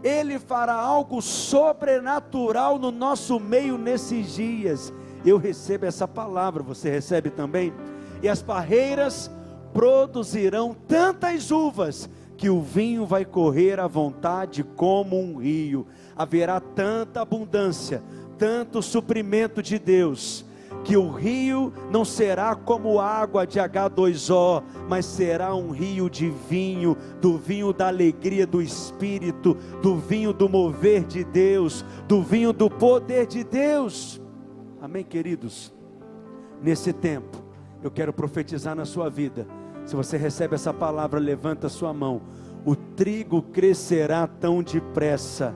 ele 0.04 0.40
fará 0.40 0.74
algo 0.74 1.22
sobrenatural 1.22 2.80
no 2.80 2.92
nosso 2.92 3.40
meio 3.40 3.78
nesses 3.78 4.36
dias. 4.36 4.94
Eu 5.26 5.38
recebo 5.38 5.86
essa 5.86 6.08
palavra, 6.08 6.64
você 6.64 6.90
recebe 6.90 7.30
também? 7.30 7.74
E 8.22 8.30
as 8.30 8.42
parreiras 8.42 9.30
produzirão 9.74 10.76
tantas 10.88 11.52
uvas 11.52 12.10
que 12.38 12.50
o 12.50 12.62
vinho 12.62 13.06
vai 13.06 13.24
correr 13.24 13.80
à 13.80 13.88
vontade 13.88 14.64
como 14.64 15.20
um 15.20 15.38
rio. 15.38 15.86
Haverá 16.16 16.60
tanta 16.60 17.22
abundância, 17.22 18.02
tanto 18.38 18.82
suprimento 18.82 19.62
de 19.62 19.78
Deus 19.78 20.46
que 20.84 20.98
o 20.98 21.12
rio 21.12 21.72
não 21.92 22.04
será 22.04 22.56
como 22.56 23.00
água 23.00 23.46
de 23.46 23.60
H2O, 23.60 24.64
mas 24.88 25.06
será 25.06 25.54
um 25.54 25.70
rio 25.72 26.10
de 26.10 26.30
vinho, 26.50 26.98
do 27.22 27.38
vinho 27.38 27.72
da 27.72 27.88
alegria 27.88 28.48
do 28.48 28.62
Espírito, 28.62 29.56
do 29.82 29.98
vinho 29.98 30.34
do 30.34 30.50
mover 30.50 31.04
de 31.04 31.24
Deus, 31.24 31.86
do 32.08 32.22
vinho 32.22 32.52
do 32.52 32.70
poder 32.70 33.28
de 33.28 33.44
Deus. 33.44 34.22
Amém, 34.92 35.06
queridos? 35.06 35.72
Nesse 36.62 36.92
tempo, 36.92 37.38
eu 37.82 37.90
quero 37.90 38.12
profetizar 38.12 38.76
na 38.76 38.84
sua 38.84 39.10
vida. 39.10 39.48
Se 39.86 39.96
você 39.96 40.18
recebe 40.18 40.56
essa 40.56 40.74
palavra, 40.74 41.18
levanta 41.18 41.70
sua 41.70 41.94
mão. 41.94 42.22
O 42.66 42.76
trigo 42.76 43.42
crescerá 43.42 44.28
tão 44.28 44.62
depressa, 44.62 45.56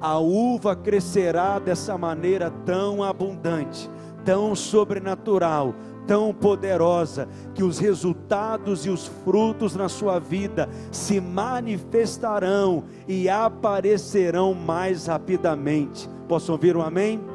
a 0.00 0.20
uva 0.20 0.76
crescerá 0.76 1.58
dessa 1.58 1.98
maneira 1.98 2.48
tão 2.64 3.02
abundante 3.02 3.90
tão 4.24 4.54
sobrenatural, 4.54 5.74
tão 6.06 6.32
poderosa, 6.32 7.28
que 7.54 7.62
os 7.62 7.78
resultados 7.78 8.84
e 8.84 8.90
os 8.90 9.06
frutos 9.06 9.74
na 9.74 9.88
sua 9.88 10.18
vida 10.18 10.68
se 10.90 11.20
manifestarão 11.20 12.84
e 13.08 13.28
aparecerão 13.28 14.54
mais 14.54 15.06
rapidamente. 15.06 16.08
Posso 16.28 16.52
ouvir 16.52 16.76
um 16.76 16.82
amém? 16.82 17.29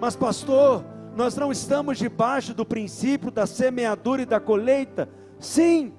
Mas, 0.00 0.14
pastor, 0.14 0.84
nós 1.16 1.36
não 1.36 1.50
estamos 1.50 1.98
debaixo 1.98 2.54
do 2.54 2.64
princípio 2.64 3.30
da 3.30 3.46
semeadura 3.46 4.22
e 4.22 4.26
da 4.26 4.38
colheita? 4.38 5.08
Sim, 5.40 5.92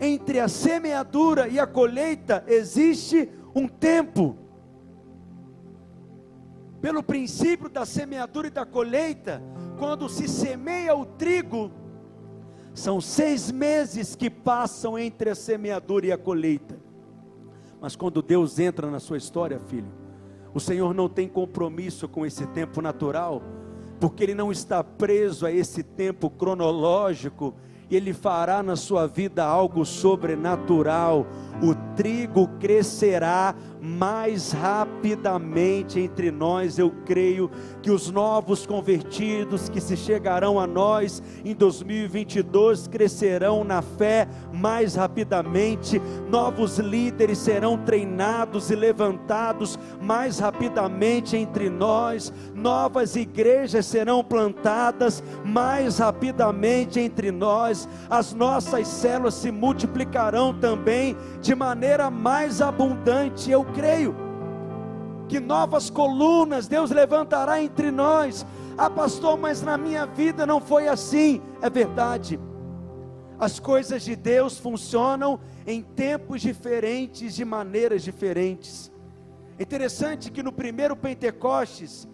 entre 0.00 0.38
a 0.38 0.48
semeadura 0.48 1.48
e 1.48 1.58
a 1.58 1.66
colheita 1.66 2.44
existe 2.46 3.28
um 3.54 3.66
tempo 3.66 4.36
pelo 6.80 7.02
princípio 7.02 7.68
da 7.68 7.84
semeadura 7.84 8.46
e 8.46 8.50
da 8.50 8.64
colheita, 8.64 9.42
quando 9.78 10.08
se 10.08 10.28
semeia 10.28 10.94
o 10.94 11.04
trigo, 11.04 11.72
são 12.72 13.00
seis 13.00 13.50
meses 13.50 14.14
que 14.14 14.30
passam 14.30 14.96
entre 14.98 15.30
a 15.30 15.34
semeadura 15.34 16.06
e 16.06 16.12
a 16.12 16.18
colheita. 16.18 16.78
Mas 17.80 17.96
quando 17.96 18.22
Deus 18.22 18.58
entra 18.58 18.90
na 18.90 19.00
sua 19.00 19.16
história, 19.16 19.58
filho, 19.58 19.90
o 20.56 20.60
Senhor 20.60 20.94
não 20.94 21.06
tem 21.06 21.28
compromisso 21.28 22.08
com 22.08 22.24
esse 22.24 22.46
tempo 22.46 22.80
natural, 22.80 23.42
porque 24.00 24.24
Ele 24.24 24.34
não 24.34 24.50
está 24.50 24.82
preso 24.82 25.44
a 25.44 25.52
esse 25.52 25.82
tempo 25.82 26.30
cronológico, 26.30 27.54
Ele 27.90 28.14
fará 28.14 28.62
na 28.62 28.74
sua 28.74 29.06
vida 29.06 29.44
algo 29.44 29.84
sobrenatural. 29.84 31.26
O 31.62 31.74
trigo 31.94 32.48
crescerá 32.58 33.54
mais 33.80 34.52
rapidamente 34.52 36.00
entre 36.00 36.30
nós. 36.30 36.78
Eu 36.78 36.92
creio 37.04 37.50
que 37.82 37.90
os 37.90 38.10
novos 38.10 38.66
convertidos 38.66 39.68
que 39.68 39.80
se 39.80 39.96
chegarão 39.96 40.58
a 40.58 40.66
nós 40.66 41.22
em 41.44 41.54
2022 41.54 42.86
crescerão 42.88 43.64
na 43.64 43.82
fé 43.82 44.26
mais 44.52 44.94
rapidamente. 44.94 46.00
Novos 46.28 46.78
líderes 46.78 47.38
serão 47.38 47.76
treinados 47.76 48.70
e 48.70 48.76
levantados 48.76 49.78
mais 50.00 50.38
rapidamente 50.38 51.36
entre 51.36 51.68
nós. 51.68 52.32
Novas 52.54 53.16
igrejas 53.16 53.86
serão 53.86 54.24
plantadas 54.24 55.22
mais 55.44 55.98
rapidamente 55.98 56.98
entre 57.00 57.30
nós. 57.30 57.88
As 58.08 58.32
nossas 58.32 58.88
células 58.88 59.34
se 59.34 59.50
multiplicarão 59.50 60.54
também 60.54 61.16
de 61.40 61.54
maneira 61.54 62.10
mais 62.10 62.60
abundante. 62.60 63.50
Eu 63.50 63.65
creio 63.74 64.14
que 65.28 65.40
novas 65.40 65.90
colunas 65.90 66.68
Deus 66.68 66.90
levantará 66.90 67.62
entre 67.62 67.90
nós. 67.90 68.46
Ah, 68.78 68.90
pastor, 68.90 69.38
mas 69.38 69.62
na 69.62 69.76
minha 69.76 70.06
vida 70.06 70.46
não 70.46 70.60
foi 70.60 70.88
assim. 70.88 71.40
É 71.60 71.68
verdade. 71.68 72.38
As 73.38 73.58
coisas 73.58 74.02
de 74.02 74.16
Deus 74.16 74.58
funcionam 74.58 75.38
em 75.66 75.82
tempos 75.82 76.40
diferentes, 76.40 77.34
de 77.34 77.44
maneiras 77.44 78.02
diferentes. 78.02 78.90
Interessante 79.58 80.30
que 80.30 80.42
no 80.42 80.52
primeiro 80.52 80.96
Pentecostes, 80.96 82.08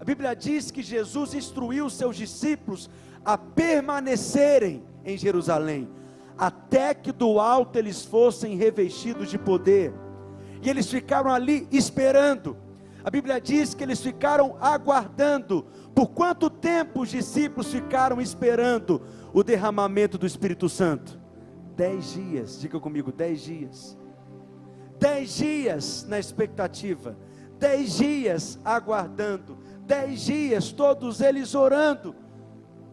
a 0.00 0.04
Bíblia 0.04 0.34
diz 0.34 0.70
que 0.70 0.82
Jesus 0.82 1.34
instruiu 1.34 1.86
os 1.86 1.94
seus 1.94 2.16
discípulos 2.16 2.88
a 3.24 3.36
permanecerem 3.36 4.82
em 5.04 5.16
Jerusalém, 5.16 5.88
até 6.36 6.94
que 6.94 7.10
do 7.10 7.40
alto 7.40 7.78
eles 7.78 8.04
fossem 8.04 8.56
revestidos 8.56 9.28
de 9.28 9.38
poder. 9.38 9.92
E 10.62 10.68
eles 10.68 10.90
ficaram 10.90 11.30
ali 11.30 11.66
esperando. 11.70 12.56
A 13.04 13.10
Bíblia 13.10 13.40
diz 13.40 13.74
que 13.74 13.82
eles 13.82 14.00
ficaram 14.00 14.56
aguardando. 14.60 15.66
Por 15.94 16.08
quanto 16.08 16.50
tempo 16.50 17.02
os 17.02 17.10
discípulos 17.10 17.72
ficaram 17.72 18.20
esperando 18.20 19.02
o 19.32 19.42
derramamento 19.42 20.18
do 20.18 20.26
Espírito 20.26 20.68
Santo? 20.68 21.18
Dez 21.76 22.12
dias, 22.12 22.60
diga 22.60 22.78
comigo, 22.80 23.12
dez 23.12 23.40
dias. 23.42 23.96
Dez 24.98 25.36
dias 25.36 26.04
na 26.08 26.18
expectativa, 26.18 27.16
dez 27.58 27.96
dias 27.96 28.58
aguardando, 28.64 29.56
dez 29.86 30.22
dias 30.22 30.72
todos 30.72 31.20
eles 31.20 31.54
orando 31.54 32.16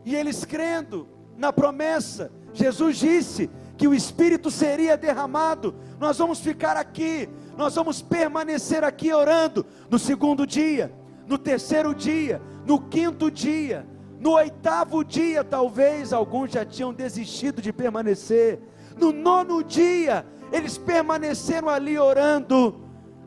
e 0.05 0.15
eles 0.15 0.45
crendo 0.45 1.07
na 1.35 1.51
promessa. 1.51 2.31
Jesus 2.53 2.97
disse 2.97 3.49
que 3.77 3.87
o 3.87 3.93
Espírito 3.93 4.49
seria 4.49 4.97
derramado. 4.97 5.75
Nós 5.99 6.17
vamos 6.17 6.39
ficar 6.39 6.77
aqui, 6.77 7.29
nós 7.57 7.75
vamos 7.75 8.01
permanecer 8.01 8.83
aqui 8.83 9.13
orando 9.13 9.65
no 9.89 9.99
segundo 9.99 10.45
dia, 10.45 10.93
no 11.27 11.37
terceiro 11.37 11.93
dia, 11.93 12.41
no 12.65 12.79
quinto 12.79 13.29
dia, 13.29 13.85
no 14.19 14.31
oitavo 14.31 15.03
dia, 15.03 15.43
talvez 15.43 16.13
alguns 16.13 16.51
já 16.51 16.65
tinham 16.65 16.93
desistido 16.93 17.61
de 17.61 17.73
permanecer. 17.73 18.59
No 18.97 19.11
nono 19.11 19.63
dia, 19.63 20.25
eles 20.51 20.77
permaneceram 20.77 21.69
ali 21.69 21.99
orando. 21.99 22.84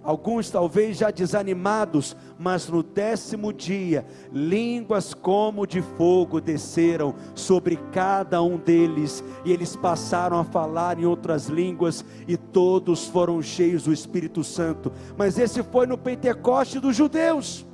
Alguns 0.08 0.48
talvez 0.48 0.96
já 0.96 1.10
desanimados, 1.10 2.16
mas 2.38 2.66
no 2.66 2.82
décimo 2.82 3.52
dia, 3.52 4.06
línguas 4.32 5.12
como 5.12 5.66
de 5.66 5.82
fogo 5.82 6.40
desceram 6.40 7.14
sobre 7.34 7.76
cada 7.92 8.42
um 8.42 8.56
deles, 8.56 9.22
e 9.44 9.52
eles 9.52 9.76
passaram 9.76 10.38
a 10.38 10.44
falar 10.44 10.98
em 10.98 11.04
outras 11.04 11.48
línguas, 11.48 12.02
e 12.26 12.38
todos 12.38 13.06
foram 13.06 13.42
cheios 13.42 13.82
do 13.82 13.92
Espírito 13.92 14.42
Santo. 14.42 14.90
Mas 15.14 15.38
esse 15.38 15.62
foi 15.62 15.86
no 15.86 15.98
Pentecoste 15.98 16.80
dos 16.80 16.96
judeus. 16.96 17.66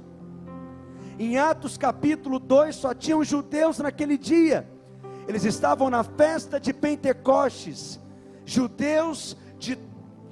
Em 1.16 1.38
Atos 1.38 1.78
capítulo 1.78 2.40
2, 2.40 2.74
só 2.74 2.92
tinham 2.92 3.22
judeus 3.22 3.78
naquele 3.78 4.18
dia. 4.18 4.68
Eles 5.28 5.44
estavam 5.44 5.88
na 5.88 6.02
festa 6.02 6.58
de 6.58 6.72
Pentecostes. 6.72 8.00
Judeus 8.44 9.36
de 9.56 9.78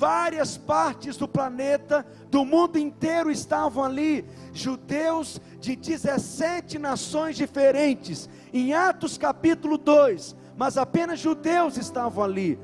várias 0.02 0.58
partes 0.58 1.16
do 1.16 1.28
planeta, 1.28 2.04
do 2.28 2.44
mundo 2.44 2.76
inteiro 2.76 3.30
estavam 3.30 3.84
ali. 3.84 4.24
Judeus 4.52 5.40
de 5.60 5.76
17 5.76 6.76
nações 6.76 7.36
diferentes. 7.36 8.28
Em 8.52 8.74
Atos 8.74 9.16
capítulo 9.16 9.78
2, 9.78 10.34
mas 10.56 10.76
apenas 10.76 11.20
judeus 11.20 11.76
estavam 11.76 12.24
ali. 12.24 12.58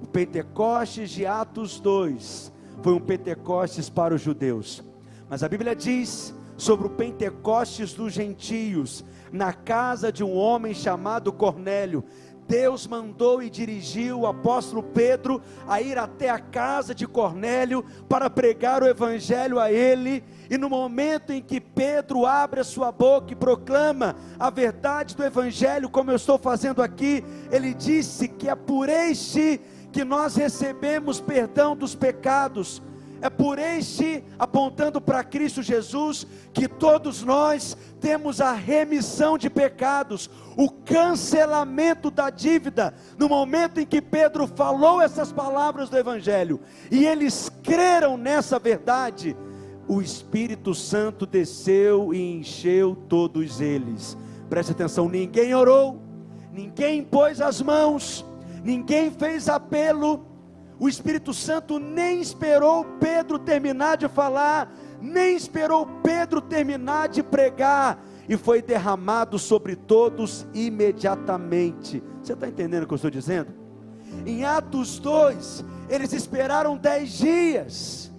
O 0.00 0.06
Pentecostes 0.06 1.10
de 1.10 1.26
Atos 1.26 1.80
2 1.80 2.52
foi 2.80 2.92
um 2.92 3.00
Pentecostes 3.00 3.90
para 3.90 4.14
os 4.14 4.20
judeus. 4.20 4.84
Mas 5.28 5.42
a 5.42 5.48
Bíblia 5.48 5.74
diz 5.74 6.32
sobre 6.56 6.86
o 6.86 6.90
Pentecostes 6.90 7.94
dos 7.94 8.12
gentios, 8.12 9.04
na 9.32 9.52
casa 9.52 10.12
de 10.12 10.22
um 10.22 10.36
homem 10.36 10.72
chamado 10.72 11.32
Cornélio. 11.32 12.04
Deus 12.48 12.86
mandou 12.86 13.42
e 13.42 13.50
dirigiu 13.50 14.20
o 14.20 14.26
apóstolo 14.26 14.82
Pedro 14.82 15.42
a 15.66 15.80
ir 15.80 15.98
até 15.98 16.30
a 16.30 16.38
casa 16.38 16.94
de 16.94 17.06
Cornélio 17.06 17.84
para 18.08 18.30
pregar 18.30 18.82
o 18.82 18.86
evangelho 18.86 19.58
a 19.58 19.72
ele. 19.72 20.22
E 20.48 20.56
no 20.56 20.70
momento 20.70 21.32
em 21.32 21.42
que 21.42 21.60
Pedro 21.60 22.24
abre 22.24 22.60
a 22.60 22.64
sua 22.64 22.92
boca 22.92 23.32
e 23.32 23.36
proclama 23.36 24.14
a 24.38 24.48
verdade 24.48 25.16
do 25.16 25.24
evangelho, 25.24 25.88
como 25.88 26.10
eu 26.10 26.16
estou 26.16 26.38
fazendo 26.38 26.82
aqui, 26.82 27.24
ele 27.50 27.74
disse 27.74 28.28
que 28.28 28.48
é 28.48 28.54
por 28.54 28.88
este 28.88 29.60
que 29.90 30.04
nós 30.04 30.36
recebemos 30.36 31.20
perdão 31.20 31.74
dos 31.74 31.94
pecados 31.94 32.82
é 33.20 33.30
por 33.30 33.58
este, 33.58 34.22
apontando 34.38 35.00
para 35.00 35.24
Cristo 35.24 35.62
Jesus, 35.62 36.26
que 36.52 36.68
todos 36.68 37.22
nós 37.22 37.76
temos 38.00 38.40
a 38.40 38.52
remissão 38.52 39.38
de 39.38 39.48
pecados, 39.48 40.30
o 40.56 40.70
cancelamento 40.70 42.10
da 42.10 42.30
dívida. 42.30 42.94
No 43.18 43.28
momento 43.28 43.80
em 43.80 43.86
que 43.86 44.02
Pedro 44.02 44.46
falou 44.46 45.00
essas 45.00 45.32
palavras 45.32 45.88
do 45.88 45.96
Evangelho, 45.96 46.60
e 46.90 47.06
eles 47.06 47.50
creram 47.62 48.16
nessa 48.16 48.58
verdade, 48.58 49.36
o 49.88 50.02
Espírito 50.02 50.74
Santo 50.74 51.24
desceu 51.26 52.12
e 52.12 52.38
encheu 52.38 52.96
todos 53.08 53.60
eles. 53.60 54.16
Preste 54.48 54.72
atenção: 54.72 55.08
ninguém 55.08 55.54
orou, 55.54 56.00
ninguém 56.52 57.02
pôs 57.02 57.40
as 57.40 57.62
mãos, 57.62 58.24
ninguém 58.62 59.10
fez 59.10 59.48
apelo 59.48 60.35
o 60.78 60.88
Espírito 60.88 61.32
Santo 61.32 61.78
nem 61.78 62.20
esperou 62.20 62.84
Pedro 63.00 63.38
terminar 63.38 63.96
de 63.96 64.08
falar, 64.08 64.74
nem 65.00 65.36
esperou 65.36 65.86
Pedro 66.02 66.40
terminar 66.40 67.08
de 67.08 67.22
pregar, 67.22 68.04
e 68.28 68.36
foi 68.36 68.60
derramado 68.60 69.38
sobre 69.38 69.76
todos 69.76 70.46
imediatamente. 70.52 72.02
Você 72.22 72.32
está 72.32 72.48
entendendo 72.48 72.82
o 72.82 72.86
que 72.86 72.92
eu 72.92 72.96
estou 72.96 73.10
dizendo? 73.10 73.54
Em 74.24 74.44
Atos 74.44 74.98
2, 74.98 75.64
eles 75.88 76.12
esperaram 76.12 76.76
dez 76.76 77.12
dias. 77.12 78.10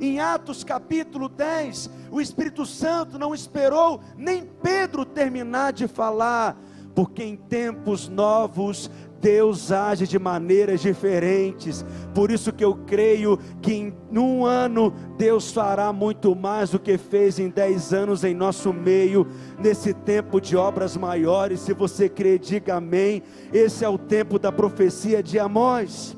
Em 0.00 0.20
Atos 0.20 0.64
capítulo 0.64 1.28
10, 1.28 1.90
o 2.10 2.20
Espírito 2.20 2.64
Santo 2.64 3.18
não 3.18 3.34
esperou 3.34 4.00
nem 4.16 4.44
Pedro 4.44 5.04
terminar 5.04 5.72
de 5.72 5.86
falar, 5.86 6.58
porque 6.94 7.22
em 7.22 7.36
tempos 7.36 8.08
novos 8.08 8.90
Deus 9.20 9.70
age 9.70 10.06
de 10.06 10.18
maneiras 10.18 10.80
diferentes. 10.80 11.84
Por 12.14 12.30
isso 12.30 12.52
que 12.52 12.64
eu 12.64 12.74
creio 12.86 13.38
que 13.60 13.72
em 13.72 13.94
um 14.12 14.44
ano 14.44 14.92
Deus 15.18 15.52
fará 15.52 15.92
muito 15.92 16.34
mais 16.34 16.70
do 16.70 16.78
que 16.78 16.96
fez 16.96 17.38
em 17.38 17.50
dez 17.50 17.92
anos 17.92 18.24
em 18.24 18.34
nosso 18.34 18.72
meio, 18.72 19.26
nesse 19.58 19.92
tempo 19.92 20.40
de 20.40 20.56
obras 20.56 20.96
maiores. 20.96 21.60
Se 21.60 21.74
você 21.74 22.08
crê, 22.08 22.38
diga 22.38 22.76
amém. 22.76 23.22
Esse 23.52 23.84
é 23.84 23.88
o 23.88 23.98
tempo 23.98 24.38
da 24.38 24.50
profecia 24.50 25.22
de 25.22 25.38
Amós. 25.38 26.16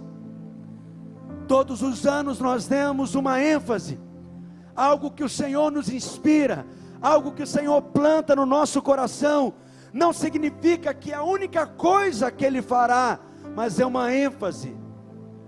Todos 1.49 1.83
os 1.83 2.07
anos 2.07 2.39
nós 2.39 2.67
demos 2.67 3.15
uma 3.15 3.43
ênfase, 3.43 3.99
algo 4.75 5.11
que 5.11 5.25
o 5.25 5.29
Senhor 5.29 5.71
nos 5.71 5.91
inspira, 5.91 6.65
algo 7.01 7.33
que 7.33 7.43
o 7.43 7.47
Senhor 7.47 7.83
planta 7.83 8.37
no 8.37 8.47
nosso 8.47 8.81
coração 8.81 9.53
não 9.93 10.13
significa 10.13 10.95
que 10.95 11.13
é 11.13 11.17
a 11.17 11.23
única 11.23 11.67
coisa 11.67 12.31
que 12.31 12.45
Ele 12.45 12.63
fará, 12.63 13.21
mas 13.55 13.79
é 13.79 13.85
uma 13.85 14.13
ênfase, 14.15 14.75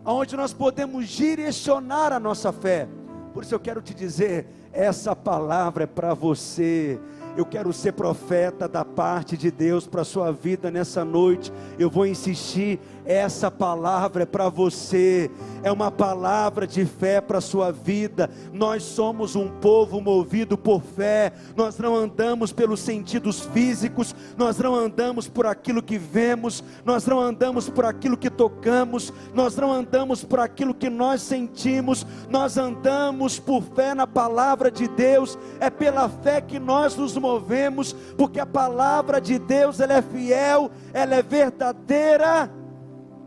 onde 0.04 0.36
nós 0.36 0.52
podemos 0.52 1.08
direcionar 1.08 2.12
a 2.12 2.20
nossa 2.20 2.52
fé. 2.52 2.86
Por 3.32 3.42
isso 3.42 3.54
eu 3.54 3.60
quero 3.60 3.80
te 3.80 3.94
dizer: 3.94 4.46
essa 4.72 5.16
palavra 5.16 5.84
é 5.84 5.86
para 5.86 6.14
você. 6.14 7.00
Eu 7.36 7.44
quero 7.44 7.72
ser 7.72 7.92
profeta 7.92 8.68
da 8.68 8.84
parte 8.84 9.36
de 9.36 9.50
Deus 9.50 9.88
para 9.88 10.02
a 10.02 10.04
sua 10.04 10.30
vida 10.30 10.70
nessa 10.70 11.04
noite. 11.04 11.52
Eu 11.76 11.90
vou 11.90 12.06
insistir, 12.06 12.78
essa 13.04 13.50
palavra 13.50 14.22
é 14.22 14.26
para 14.26 14.48
você. 14.48 15.30
É 15.62 15.70
uma 15.70 15.90
palavra 15.90 16.66
de 16.66 16.84
fé 16.84 17.20
para 17.20 17.38
a 17.38 17.40
sua 17.40 17.70
vida. 17.70 18.30
Nós 18.52 18.82
somos 18.82 19.36
um 19.36 19.48
povo 19.48 20.00
movido 20.00 20.56
por 20.56 20.82
fé. 20.82 21.32
Nós 21.56 21.78
não 21.78 21.94
andamos 21.94 22.52
pelos 22.52 22.80
sentidos 22.80 23.40
físicos, 23.40 24.14
nós 24.36 24.58
não 24.58 24.74
andamos 24.74 25.28
por 25.28 25.46
aquilo 25.46 25.82
que 25.82 25.98
vemos, 25.98 26.62
nós 26.84 27.06
não 27.06 27.20
andamos 27.20 27.68
por 27.68 27.84
aquilo 27.84 28.16
que 28.16 28.30
tocamos, 28.30 29.12
nós 29.34 29.56
não 29.56 29.72
andamos 29.72 30.24
por 30.24 30.40
aquilo 30.40 30.74
que 30.74 30.90
nós 30.90 31.22
sentimos. 31.22 32.06
Nós 32.28 32.56
andamos 32.56 33.38
por 33.38 33.62
fé 33.62 33.94
na 33.94 34.06
palavra 34.06 34.70
de 34.70 34.88
Deus. 34.88 35.38
É 35.60 35.68
pela 35.70 36.08
fé 36.08 36.40
que 36.40 36.58
nós 36.58 36.96
nos 36.96 37.16
movemos, 37.16 37.94
porque 38.16 38.40
a 38.40 38.46
palavra 38.46 39.20
de 39.20 39.38
Deus 39.38 39.80
ela 39.80 39.94
é 39.94 40.02
fiel, 40.02 40.70
ela 40.92 41.14
é 41.14 41.22
verdadeira 41.22 42.50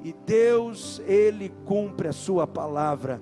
e 0.07 0.15
Deus, 0.25 1.01
Ele 1.05 1.51
cumpre 1.65 2.07
a 2.07 2.13
Sua 2.13 2.47
palavra, 2.47 3.21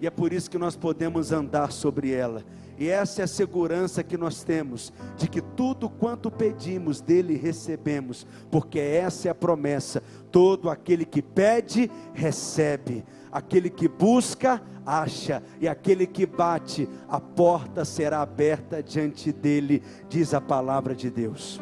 e 0.00 0.06
é 0.06 0.10
por 0.10 0.32
isso 0.32 0.50
que 0.50 0.56
nós 0.56 0.74
podemos 0.74 1.30
andar 1.30 1.70
sobre 1.70 2.10
ela. 2.10 2.42
E 2.78 2.88
essa 2.88 3.20
é 3.20 3.24
a 3.24 3.28
segurança 3.28 4.02
que 4.02 4.16
nós 4.16 4.42
temos, 4.42 4.90
de 5.14 5.28
que 5.28 5.42
tudo 5.42 5.90
quanto 5.90 6.30
pedimos 6.30 7.02
dele 7.02 7.36
recebemos, 7.36 8.26
porque 8.50 8.80
essa 8.80 9.28
é 9.28 9.30
a 9.30 9.34
promessa: 9.34 10.02
todo 10.30 10.70
aquele 10.70 11.04
que 11.04 11.20
pede, 11.20 11.90
recebe, 12.14 13.04
aquele 13.30 13.68
que 13.68 13.86
busca, 13.86 14.62
acha, 14.86 15.42
e 15.60 15.68
aquele 15.68 16.06
que 16.06 16.24
bate, 16.24 16.88
a 17.06 17.20
porta 17.20 17.84
será 17.84 18.22
aberta 18.22 18.82
diante 18.82 19.30
dele, 19.30 19.82
diz 20.08 20.32
a 20.32 20.40
palavra 20.40 20.94
de 20.94 21.10
Deus. 21.10 21.60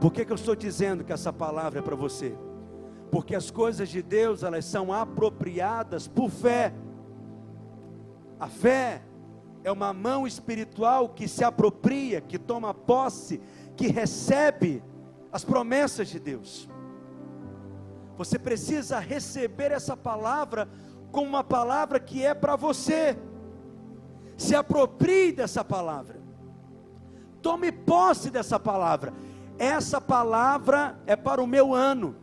Por 0.00 0.10
que, 0.10 0.24
que 0.24 0.32
eu 0.32 0.36
estou 0.36 0.56
dizendo 0.56 1.04
que 1.04 1.12
essa 1.12 1.32
palavra 1.32 1.80
é 1.80 1.82
para 1.82 1.94
você? 1.94 2.34
Porque 3.10 3.34
as 3.34 3.50
coisas 3.50 3.88
de 3.88 4.02
Deus, 4.02 4.42
elas 4.42 4.64
são 4.64 4.92
apropriadas 4.92 6.06
por 6.06 6.30
fé. 6.30 6.72
A 8.38 8.48
fé 8.48 9.02
é 9.64 9.72
uma 9.72 9.92
mão 9.92 10.26
espiritual 10.26 11.08
que 11.08 11.26
se 11.26 11.42
apropria, 11.42 12.20
que 12.20 12.38
toma 12.38 12.72
posse, 12.72 13.40
que 13.76 13.88
recebe 13.88 14.82
as 15.32 15.44
promessas 15.44 16.08
de 16.08 16.18
Deus. 16.18 16.68
Você 18.16 18.38
precisa 18.38 18.98
receber 18.98 19.70
essa 19.70 19.96
palavra 19.96 20.68
como 21.12 21.28
uma 21.28 21.44
palavra 21.44 22.00
que 22.00 22.24
é 22.24 22.34
para 22.34 22.56
você. 22.56 23.16
Se 24.36 24.54
aproprie 24.54 25.32
dessa 25.32 25.64
palavra. 25.64 26.20
Tome 27.40 27.70
posse 27.70 28.30
dessa 28.30 28.58
palavra. 28.58 29.12
Essa 29.58 30.00
palavra 30.00 30.98
é 31.06 31.16
para 31.16 31.42
o 31.42 31.46
meu 31.46 31.74
ano. 31.74 32.16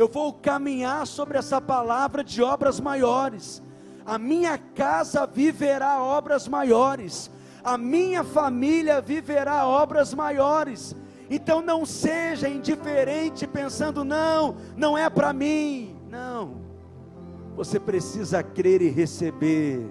Eu 0.00 0.08
vou 0.08 0.32
caminhar 0.32 1.06
sobre 1.06 1.36
essa 1.36 1.60
palavra 1.60 2.24
de 2.24 2.42
obras 2.42 2.80
maiores. 2.80 3.62
A 4.06 4.16
minha 4.16 4.56
casa 4.56 5.26
viverá 5.26 6.02
obras 6.02 6.48
maiores. 6.48 7.30
A 7.62 7.76
minha 7.76 8.24
família 8.24 9.02
viverá 9.02 9.66
obras 9.66 10.14
maiores. 10.14 10.96
Então 11.28 11.60
não 11.60 11.84
seja 11.84 12.48
indiferente 12.48 13.46
pensando, 13.46 14.02
não, 14.02 14.56
não 14.74 14.96
é 14.96 15.10
para 15.10 15.34
mim. 15.34 15.94
Não. 16.08 16.62
Você 17.54 17.78
precisa 17.78 18.42
crer 18.42 18.80
e 18.80 18.88
receber, 18.88 19.86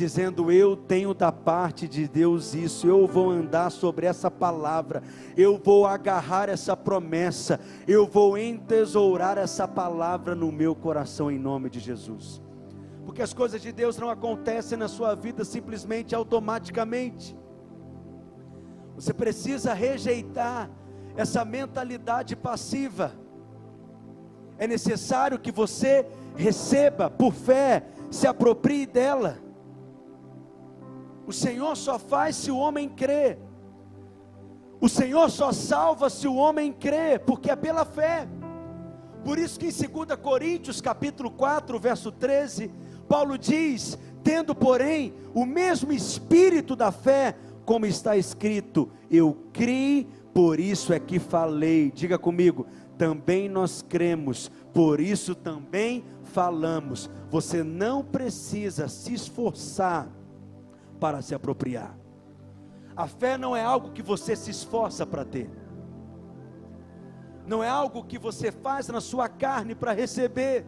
dizendo: 0.00 0.50
Eu 0.50 0.74
tenho 0.74 1.12
da 1.12 1.30
parte 1.30 1.86
de 1.86 2.08
Deus 2.08 2.54
isso, 2.54 2.86
eu 2.86 3.06
vou 3.06 3.30
andar 3.30 3.68
sobre 3.68 4.06
essa 4.06 4.30
palavra, 4.30 5.02
eu 5.36 5.60
vou 5.62 5.86
agarrar 5.86 6.48
essa 6.48 6.74
promessa, 6.74 7.60
eu 7.86 8.06
vou 8.06 8.38
entesourar 8.38 9.36
essa 9.36 9.68
palavra 9.68 10.34
no 10.34 10.50
meu 10.50 10.74
coração 10.74 11.30
em 11.30 11.38
nome 11.38 11.68
de 11.68 11.78
Jesus. 11.78 12.40
Porque 13.04 13.20
as 13.20 13.34
coisas 13.34 13.60
de 13.60 13.72
Deus 13.72 13.98
não 13.98 14.08
acontecem 14.08 14.78
na 14.78 14.88
sua 14.88 15.14
vida 15.14 15.44
simplesmente 15.44 16.14
automaticamente. 16.14 17.36
Você 18.94 19.12
precisa 19.12 19.74
rejeitar 19.74 20.70
essa 21.14 21.44
mentalidade 21.44 22.34
passiva. 22.34 23.12
É 24.56 24.66
necessário 24.66 25.38
que 25.38 25.52
você 25.52 26.06
receba 26.36 27.10
por 27.10 27.34
fé, 27.34 27.84
se 28.10 28.26
aproprie 28.26 28.86
dela. 28.86 29.49
O 31.26 31.32
Senhor 31.32 31.76
só 31.76 31.98
faz 31.98 32.36
se 32.36 32.50
o 32.50 32.56
homem 32.56 32.88
crê. 32.88 33.38
O 34.80 34.88
Senhor 34.88 35.30
só 35.30 35.52
salva 35.52 36.08
se 36.08 36.26
o 36.26 36.34
homem 36.34 36.72
crê, 36.72 37.18
porque 37.18 37.50
é 37.50 37.56
pela 37.56 37.84
fé. 37.84 38.26
Por 39.24 39.38
isso 39.38 39.58
que 39.58 39.66
em 39.66 39.70
2 39.70 40.18
Coríntios, 40.20 40.80
capítulo 40.80 41.30
4, 41.30 41.78
verso 41.78 42.10
13, 42.10 42.70
Paulo 43.06 43.36
diz: 43.36 43.98
"Tendo, 44.24 44.54
porém, 44.54 45.12
o 45.34 45.44
mesmo 45.44 45.92
espírito 45.92 46.74
da 46.74 46.90
fé, 46.90 47.36
como 47.64 47.86
está 47.86 48.16
escrito: 48.16 48.90
Eu 49.10 49.36
criei, 49.52 50.08
por 50.32 50.58
isso 50.58 50.92
é 50.92 50.98
que 50.98 51.18
falei. 51.18 51.90
Diga 51.90 52.18
comigo, 52.18 52.66
também 52.96 53.48
nós 53.48 53.82
cremos, 53.82 54.50
por 54.72 55.00
isso 55.00 55.34
também 55.34 56.04
falamos. 56.24 57.10
Você 57.30 57.62
não 57.62 58.02
precisa 58.02 58.88
se 58.88 59.14
esforçar 59.14 60.08
para 61.00 61.22
se 61.22 61.34
apropriar. 61.34 61.98
A 62.94 63.06
fé 63.08 63.38
não 63.38 63.56
é 63.56 63.64
algo 63.64 63.90
que 63.90 64.02
você 64.02 64.36
se 64.36 64.50
esforça 64.50 65.06
para 65.06 65.24
ter. 65.24 65.50
Não 67.46 67.64
é 67.64 67.68
algo 67.68 68.04
que 68.04 68.18
você 68.18 68.52
faz 68.52 68.86
na 68.88 69.00
sua 69.00 69.28
carne 69.28 69.74
para 69.74 69.92
receber. 69.92 70.66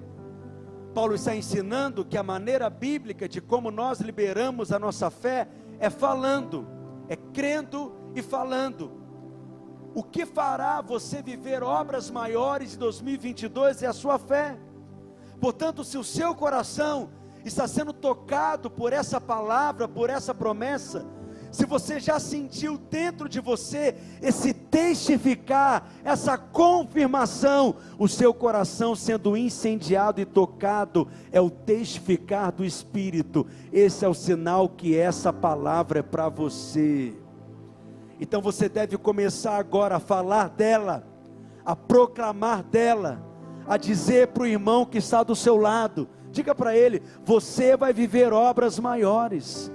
Paulo 0.94 1.14
está 1.14 1.36
ensinando 1.36 2.04
que 2.04 2.16
a 2.16 2.22
maneira 2.22 2.68
bíblica 2.68 3.28
de 3.28 3.40
como 3.40 3.70
nós 3.70 4.00
liberamos 4.00 4.72
a 4.72 4.78
nossa 4.78 5.10
fé 5.10 5.46
é 5.78 5.90
falando 5.90 6.66
é 7.08 7.16
crendo 7.16 7.92
e 8.14 8.22
falando. 8.22 8.90
O 9.94 10.02
que 10.02 10.24
fará 10.24 10.80
você 10.80 11.22
viver 11.22 11.62
obras 11.62 12.10
maiores 12.10 12.74
em 12.74 12.78
2022 12.78 13.82
é 13.82 13.86
a 13.86 13.92
sua 13.92 14.18
fé. 14.18 14.58
Portanto, 15.38 15.84
se 15.84 15.98
o 15.98 16.04
seu 16.04 16.34
coração 16.34 17.10
está 17.44 17.66
sendo 17.66 17.92
tocado 17.92 18.70
por 18.70 18.92
essa 18.92 19.20
palavra, 19.20 19.88
por 19.88 20.10
essa 20.10 20.34
promessa, 20.34 21.04
se 21.52 21.66
você 21.66 22.00
já 22.00 22.18
sentiu 22.18 22.78
dentro 22.78 23.28
de 23.28 23.38
você 23.38 23.94
esse 24.22 24.54
testificar, 24.54 25.86
essa 26.02 26.38
confirmação, 26.38 27.74
o 27.98 28.08
seu 28.08 28.32
coração 28.32 28.96
sendo 28.96 29.36
incendiado 29.36 30.18
e 30.18 30.24
tocado, 30.24 31.06
é 31.30 31.38
o 31.42 31.50
testificar 31.50 32.50
do 32.50 32.64
Espírito, 32.64 33.46
esse 33.70 34.02
é 34.02 34.08
o 34.08 34.14
sinal 34.14 34.66
que 34.66 34.96
essa 34.96 35.30
palavra 35.30 35.98
é 35.98 36.02
para 36.02 36.30
você. 36.30 37.14
Então 38.18 38.40
você 38.40 38.66
deve 38.66 38.96
começar 38.96 39.58
agora 39.58 39.96
a 39.96 40.00
falar 40.00 40.48
dela, 40.48 41.06
a 41.66 41.76
proclamar 41.76 42.62
dela, 42.62 43.22
a 43.68 43.76
dizer 43.76 44.28
para 44.28 44.44
o 44.44 44.46
irmão 44.46 44.86
que 44.86 44.96
está 44.96 45.22
do 45.22 45.36
seu 45.36 45.58
lado, 45.58 46.08
diga 46.32 46.54
para 46.54 46.76
ele: 46.76 47.00
você 47.24 47.76
vai 47.76 47.92
viver 47.92 48.32
obras 48.32 48.78
maiores 48.78 49.70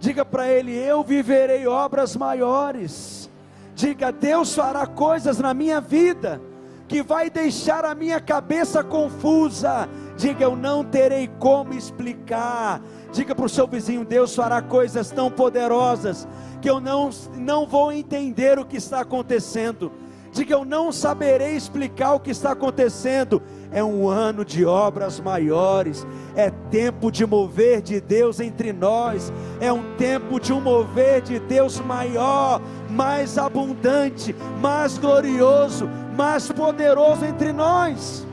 Diga 0.00 0.24
para 0.24 0.48
ele: 0.48 0.74
Eu 0.74 1.04
viverei 1.04 1.66
obras 1.66 2.16
maiores. 2.16 3.28
Diga: 3.74 4.10
Deus 4.10 4.54
fará 4.54 4.86
coisas 4.86 5.38
na 5.38 5.52
minha 5.52 5.78
vida 5.78 6.40
que 6.88 7.02
vai 7.02 7.30
deixar 7.30 7.84
a 7.84 7.94
minha 7.94 8.18
cabeça 8.18 8.82
confusa. 8.82 9.86
Diga: 10.16 10.44
Eu 10.44 10.56
não 10.56 10.82
terei 10.82 11.28
como 11.38 11.74
explicar. 11.74 12.80
Diga 13.12 13.34
para 13.34 13.44
o 13.44 13.48
seu 13.48 13.66
vizinho: 13.66 14.02
Deus 14.02 14.34
fará 14.34 14.62
coisas 14.62 15.10
tão 15.10 15.30
poderosas 15.30 16.26
que 16.62 16.70
eu 16.70 16.80
não, 16.80 17.10
não 17.36 17.66
vou 17.66 17.92
entender 17.92 18.58
o 18.58 18.64
que 18.64 18.78
está 18.78 19.00
acontecendo. 19.00 19.92
Diga: 20.32 20.54
Eu 20.54 20.64
não 20.64 20.90
saberei 20.90 21.54
explicar 21.54 22.14
o 22.14 22.20
que 22.20 22.30
está 22.30 22.52
acontecendo. 22.52 23.42
É 23.72 23.84
um 23.84 24.08
ano 24.08 24.44
de 24.44 24.64
obras 24.64 25.20
maiores. 25.20 26.06
É 26.34 26.50
tempo 26.70 27.10
de 27.10 27.24
mover 27.24 27.80
de 27.80 28.00
Deus 28.00 28.40
entre 28.40 28.72
nós. 28.72 29.32
É 29.60 29.72
um 29.72 29.94
tempo 29.96 30.40
de 30.40 30.52
um 30.52 30.60
mover 30.60 31.20
de 31.22 31.38
Deus 31.38 31.78
maior, 31.80 32.60
mais 32.90 33.38
abundante, 33.38 34.34
mais 34.60 34.98
glorioso, 34.98 35.88
mais 36.16 36.50
poderoso 36.50 37.24
entre 37.24 37.52
nós. 37.52 38.26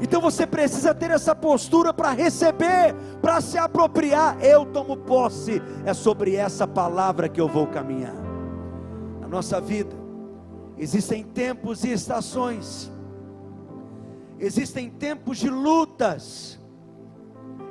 Então 0.00 0.20
você 0.20 0.46
precisa 0.46 0.94
ter 0.94 1.10
essa 1.10 1.34
postura 1.34 1.92
para 1.92 2.10
receber, 2.10 2.94
para 3.20 3.40
se 3.40 3.58
apropriar. 3.58 4.36
Eu 4.40 4.66
tomo 4.66 4.96
posse, 4.96 5.62
é 5.84 5.94
sobre 5.94 6.36
essa 6.36 6.66
palavra 6.66 7.28
que 7.28 7.40
eu 7.40 7.48
vou 7.48 7.66
caminhar. 7.66 8.14
Na 9.20 9.26
nossa 9.26 9.60
vida, 9.60 9.96
existem 10.76 11.24
tempos 11.24 11.84
e 11.84 11.92
estações 11.92 12.92
Existem 14.38 14.90
tempos 14.90 15.38
de 15.38 15.48
lutas. 15.48 16.58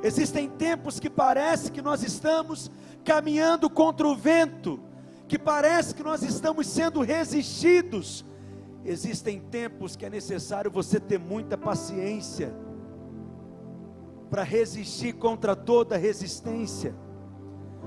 Existem 0.02 0.48
tempos 0.48 0.98
que 1.00 1.08
parece 1.08 1.70
que 1.70 1.82
nós 1.82 2.02
estamos 2.02 2.70
caminhando 3.04 3.68
contra 3.70 4.06
o 4.06 4.16
vento, 4.16 4.80
que 5.28 5.38
parece 5.38 5.94
que 5.94 6.02
nós 6.02 6.22
estamos 6.22 6.66
sendo 6.66 7.00
resistidos. 7.00 8.24
Existem 8.84 9.40
tempos 9.40 9.96
que 9.96 10.04
é 10.04 10.10
necessário 10.10 10.70
você 10.70 11.00
ter 11.00 11.18
muita 11.18 11.56
paciência 11.56 12.54
para 14.30 14.42
resistir 14.42 15.14
contra 15.14 15.54
toda 15.54 15.96
resistência, 15.96 16.94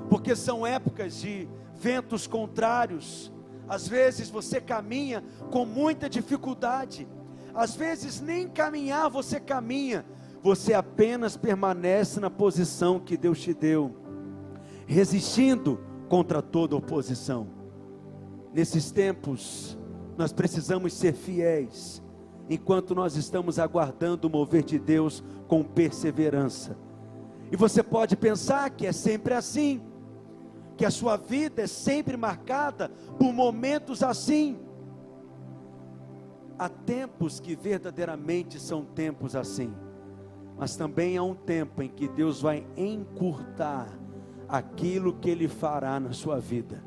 porque 0.09 0.35
são 0.35 0.65
épocas 0.65 1.17
de 1.17 1.47
ventos 1.75 2.25
contrários. 2.25 3.31
Às 3.67 3.87
vezes 3.87 4.29
você 4.29 4.61
caminha 4.61 5.23
com 5.51 5.65
muita 5.65 6.09
dificuldade, 6.09 7.07
às 7.57 7.75
vezes 7.75 8.21
nem 8.21 8.47
caminhar 8.47 9.09
você 9.09 9.39
caminha, 9.39 10.05
você 10.43 10.75
apenas 10.75 11.35
permanece 11.35 12.19
na 12.19 12.29
posição 12.29 12.99
que 12.99 13.17
Deus 13.17 13.41
te 13.41 13.51
deu, 13.51 13.95
resistindo 14.85 15.79
contra 16.07 16.39
toda 16.39 16.75
oposição. 16.75 17.47
Nesses 18.53 18.91
tempos, 18.91 19.75
nós 20.15 20.31
precisamos 20.31 20.93
ser 20.93 21.13
fiéis, 21.13 21.99
enquanto 22.47 22.93
nós 22.93 23.15
estamos 23.15 23.57
aguardando 23.57 24.27
o 24.27 24.29
mover 24.29 24.63
de 24.63 24.77
Deus 24.77 25.23
com 25.47 25.63
perseverança. 25.63 26.77
E 27.51 27.55
você 27.55 27.81
pode 27.81 28.15
pensar 28.15 28.69
que 28.69 28.85
é 28.85 28.91
sempre 28.91 29.33
assim, 29.33 29.81
que 30.77 30.85
a 30.85 30.91
sua 30.91 31.17
vida 31.17 31.63
é 31.63 31.67
sempre 31.67 32.15
marcada 32.15 32.91
por 33.17 33.33
momentos 33.33 34.03
assim. 34.03 34.59
Há 36.59 36.69
tempos 36.69 37.39
que 37.39 37.55
verdadeiramente 37.55 38.59
são 38.59 38.83
tempos 38.83 39.35
assim, 39.35 39.71
mas 40.57 40.75
também 40.75 41.15
há 41.15 41.23
um 41.23 41.35
tempo 41.35 41.83
em 41.83 41.89
que 41.89 42.07
Deus 42.07 42.41
vai 42.41 42.65
encurtar 42.75 43.87
aquilo 44.49 45.13
que 45.13 45.29
Ele 45.29 45.47
fará 45.47 45.99
na 45.99 46.13
sua 46.13 46.39
vida, 46.39 46.83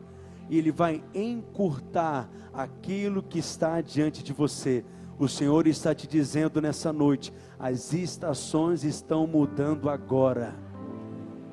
e 0.49 0.59
Ele 0.59 0.73
vai 0.73 1.05
encurtar 1.15 2.29
aquilo 2.53 3.23
que 3.23 3.39
está 3.39 3.81
diante 3.81 4.25
de 4.25 4.33
você. 4.33 4.85
O 5.17 5.29
Senhor 5.29 5.67
está 5.67 5.95
te 5.95 6.09
dizendo 6.09 6.61
nessa 6.61 6.93
noite: 6.93 7.33
as 7.59 7.93
estações 7.93 8.83
estão 8.83 9.27
mudando 9.27 9.89
agora. 9.89 10.57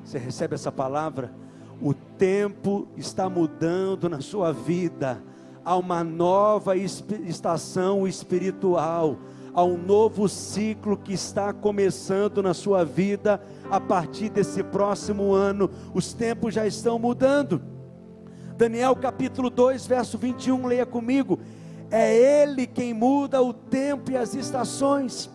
Você 0.02 0.18
recebe 0.18 0.54
essa 0.54 0.72
palavra? 0.72 1.32
O 1.80 1.94
tempo 1.94 2.88
está 2.96 3.28
mudando 3.28 4.08
na 4.08 4.20
sua 4.20 4.52
vida. 4.52 5.22
Há 5.64 5.76
uma 5.76 6.02
nova 6.02 6.76
estação 6.76 8.06
espiritual. 8.06 9.18
Há 9.52 9.62
um 9.64 9.76
novo 9.76 10.28
ciclo 10.28 10.96
que 10.96 11.12
está 11.12 11.52
começando 11.52 12.42
na 12.42 12.54
sua 12.54 12.84
vida 12.84 13.42
a 13.70 13.80
partir 13.80 14.28
desse 14.28 14.62
próximo 14.62 15.32
ano. 15.32 15.70
Os 15.92 16.12
tempos 16.12 16.54
já 16.54 16.66
estão 16.66 16.98
mudando. 16.98 17.60
Daniel 18.56 18.94
capítulo 18.96 19.50
2, 19.50 19.86
verso 19.86 20.18
21, 20.18 20.66
leia 20.66 20.86
comigo. 20.86 21.38
É 21.90 22.42
Ele 22.42 22.66
quem 22.66 22.92
muda 22.92 23.42
o 23.42 23.52
tempo 23.52 24.10
e 24.10 24.16
as 24.16 24.34
estações. 24.34 25.30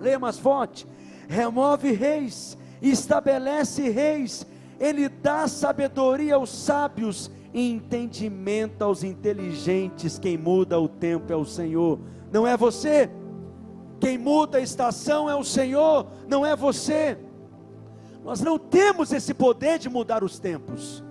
Leia 0.00 0.18
mais 0.18 0.38
forte. 0.38 0.86
Remove 1.28 1.92
reis, 1.92 2.56
estabelece 2.80 3.88
reis. 3.88 4.46
Ele 4.78 5.08
dá 5.08 5.48
sabedoria 5.48 6.34
aos 6.34 6.50
sábios 6.50 7.30
entendimento 7.56 8.82
aos 8.82 9.02
inteligentes. 9.02 10.18
Quem 10.18 10.36
muda 10.36 10.78
o 10.78 10.88
tempo 10.88 11.32
é 11.32 11.36
o 11.36 11.44
Senhor, 11.44 11.98
não 12.30 12.46
é 12.46 12.56
você. 12.56 13.10
Quem 13.98 14.18
muda 14.18 14.58
a 14.58 14.60
estação 14.60 15.28
é 15.28 15.34
o 15.34 15.42
Senhor, 15.42 16.06
não 16.28 16.44
é 16.44 16.54
você. 16.54 17.18
Nós 18.22 18.40
não 18.40 18.58
temos 18.58 19.10
esse 19.10 19.32
poder 19.32 19.78
de 19.78 19.88
mudar 19.88 20.22
os 20.22 20.38
tempos. 20.38 21.02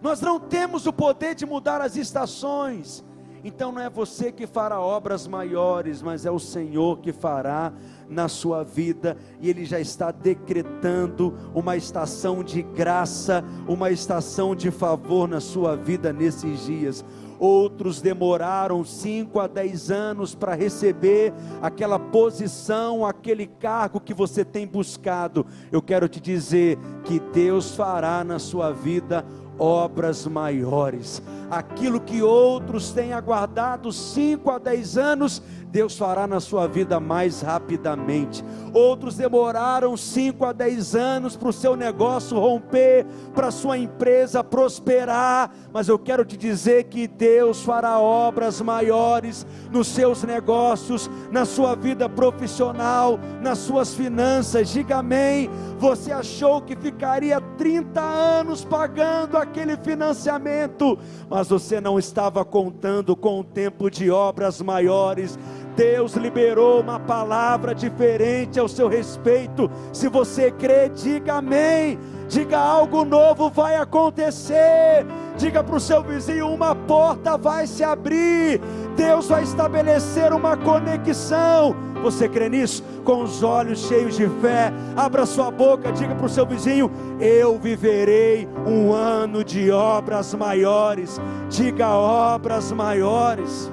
Nós 0.00 0.20
não 0.20 0.38
temos 0.38 0.86
o 0.86 0.92
poder 0.92 1.34
de 1.34 1.44
mudar 1.44 1.80
as 1.80 1.96
estações. 1.96 3.04
Então 3.44 3.72
não 3.72 3.80
é 3.80 3.88
você 3.88 4.32
que 4.32 4.46
fará 4.46 4.80
obras 4.80 5.26
maiores, 5.26 6.02
mas 6.02 6.26
é 6.26 6.30
o 6.30 6.38
Senhor 6.38 6.98
que 6.98 7.12
fará 7.12 7.72
na 8.08 8.28
sua 8.28 8.64
vida, 8.64 9.16
e 9.40 9.50
Ele 9.50 9.64
já 9.64 9.78
está 9.78 10.10
decretando 10.10 11.34
uma 11.54 11.76
estação 11.76 12.42
de 12.42 12.62
graça, 12.62 13.44
uma 13.66 13.90
estação 13.90 14.54
de 14.54 14.70
favor 14.70 15.28
na 15.28 15.40
sua 15.40 15.76
vida 15.76 16.12
nesses 16.12 16.64
dias. 16.64 17.04
Outros 17.38 18.00
demoraram 18.00 18.84
5 18.84 19.38
a 19.38 19.46
10 19.46 19.90
anos 19.92 20.34
para 20.34 20.54
receber 20.54 21.32
aquela 21.62 21.98
posição, 21.98 23.06
aquele 23.06 23.46
cargo 23.46 24.00
que 24.00 24.12
você 24.12 24.44
tem 24.44 24.66
buscado. 24.66 25.46
Eu 25.70 25.80
quero 25.80 26.08
te 26.08 26.18
dizer 26.18 26.78
que 27.04 27.20
Deus 27.20 27.76
fará 27.76 28.24
na 28.24 28.40
sua 28.40 28.72
vida 28.72 29.24
obras 29.56 30.26
maiores. 30.26 31.22
Aquilo 31.50 32.00
que 32.00 32.22
outros 32.22 32.90
têm 32.90 33.12
aguardado 33.12 33.92
5 33.92 34.50
a 34.50 34.58
10 34.58 34.98
anos, 34.98 35.42
Deus 35.70 35.96
fará 35.96 36.26
na 36.26 36.40
sua 36.40 36.66
vida 36.66 36.98
mais 36.98 37.42
rapidamente. 37.42 38.44
Outros 38.72 39.16
demoraram 39.16 39.96
5 39.96 40.44
a 40.44 40.52
10 40.52 40.94
anos 40.94 41.36
para 41.36 41.48
o 41.48 41.52
seu 41.52 41.76
negócio 41.76 42.38
romper, 42.38 43.06
para 43.34 43.48
a 43.48 43.52
sua 43.52 43.78
empresa 43.78 44.42
prosperar, 44.42 45.50
mas 45.72 45.88
eu 45.88 45.98
quero 45.98 46.24
te 46.24 46.36
dizer 46.36 46.84
que 46.84 47.06
Deus 47.06 47.62
fará 47.62 47.98
obras 47.98 48.60
maiores 48.60 49.46
nos 49.70 49.88
seus 49.88 50.22
negócios, 50.22 51.10
na 51.30 51.44
sua 51.44 51.74
vida 51.74 52.08
profissional, 52.08 53.18
nas 53.42 53.58
suas 53.58 53.94
finanças. 53.94 54.70
Diga 54.70 54.98
amém. 54.98 55.50
Você 55.78 56.10
achou 56.10 56.60
que 56.62 56.74
ficaria 56.74 57.40
30 57.40 58.00
anos 58.00 58.64
pagando 58.64 59.36
aquele 59.36 59.76
financiamento, 59.76 60.98
mas 61.30 61.37
você 61.46 61.80
não 61.80 61.98
estava 61.98 62.44
contando 62.44 63.14
com 63.14 63.38
o 63.38 63.44
tempo 63.44 63.88
de 63.88 64.10
obras 64.10 64.60
maiores 64.60 65.38
Deus 65.78 66.14
liberou 66.14 66.80
uma 66.80 66.98
palavra 66.98 67.72
diferente 67.72 68.58
ao 68.58 68.66
seu 68.66 68.88
respeito. 68.88 69.70
Se 69.92 70.08
você 70.08 70.50
crê, 70.50 70.88
diga 70.88 71.34
amém. 71.34 71.96
Diga 72.28 72.58
algo 72.58 73.04
novo 73.04 73.48
vai 73.48 73.76
acontecer. 73.76 75.06
Diga 75.36 75.62
para 75.62 75.76
o 75.76 75.80
seu 75.80 76.02
vizinho: 76.02 76.48
uma 76.48 76.74
porta 76.74 77.38
vai 77.38 77.64
se 77.64 77.84
abrir. 77.84 78.60
Deus 78.98 79.28
vai 79.28 79.44
estabelecer 79.44 80.32
uma 80.32 80.56
conexão. 80.56 81.76
Você 82.02 82.28
crê 82.28 82.48
nisso? 82.48 82.82
Com 83.04 83.22
os 83.22 83.44
olhos 83.44 83.86
cheios 83.86 84.16
de 84.16 84.28
fé, 84.40 84.72
abra 84.96 85.24
sua 85.24 85.52
boca, 85.52 85.92
diga 85.92 86.16
para 86.16 86.26
o 86.26 86.28
seu 86.28 86.44
vizinho: 86.44 86.90
Eu 87.20 87.56
viverei 87.60 88.48
um 88.66 88.92
ano 88.92 89.44
de 89.44 89.70
obras 89.70 90.34
maiores. 90.34 91.20
Diga 91.48 91.88
obras 91.90 92.72
maiores, 92.72 93.70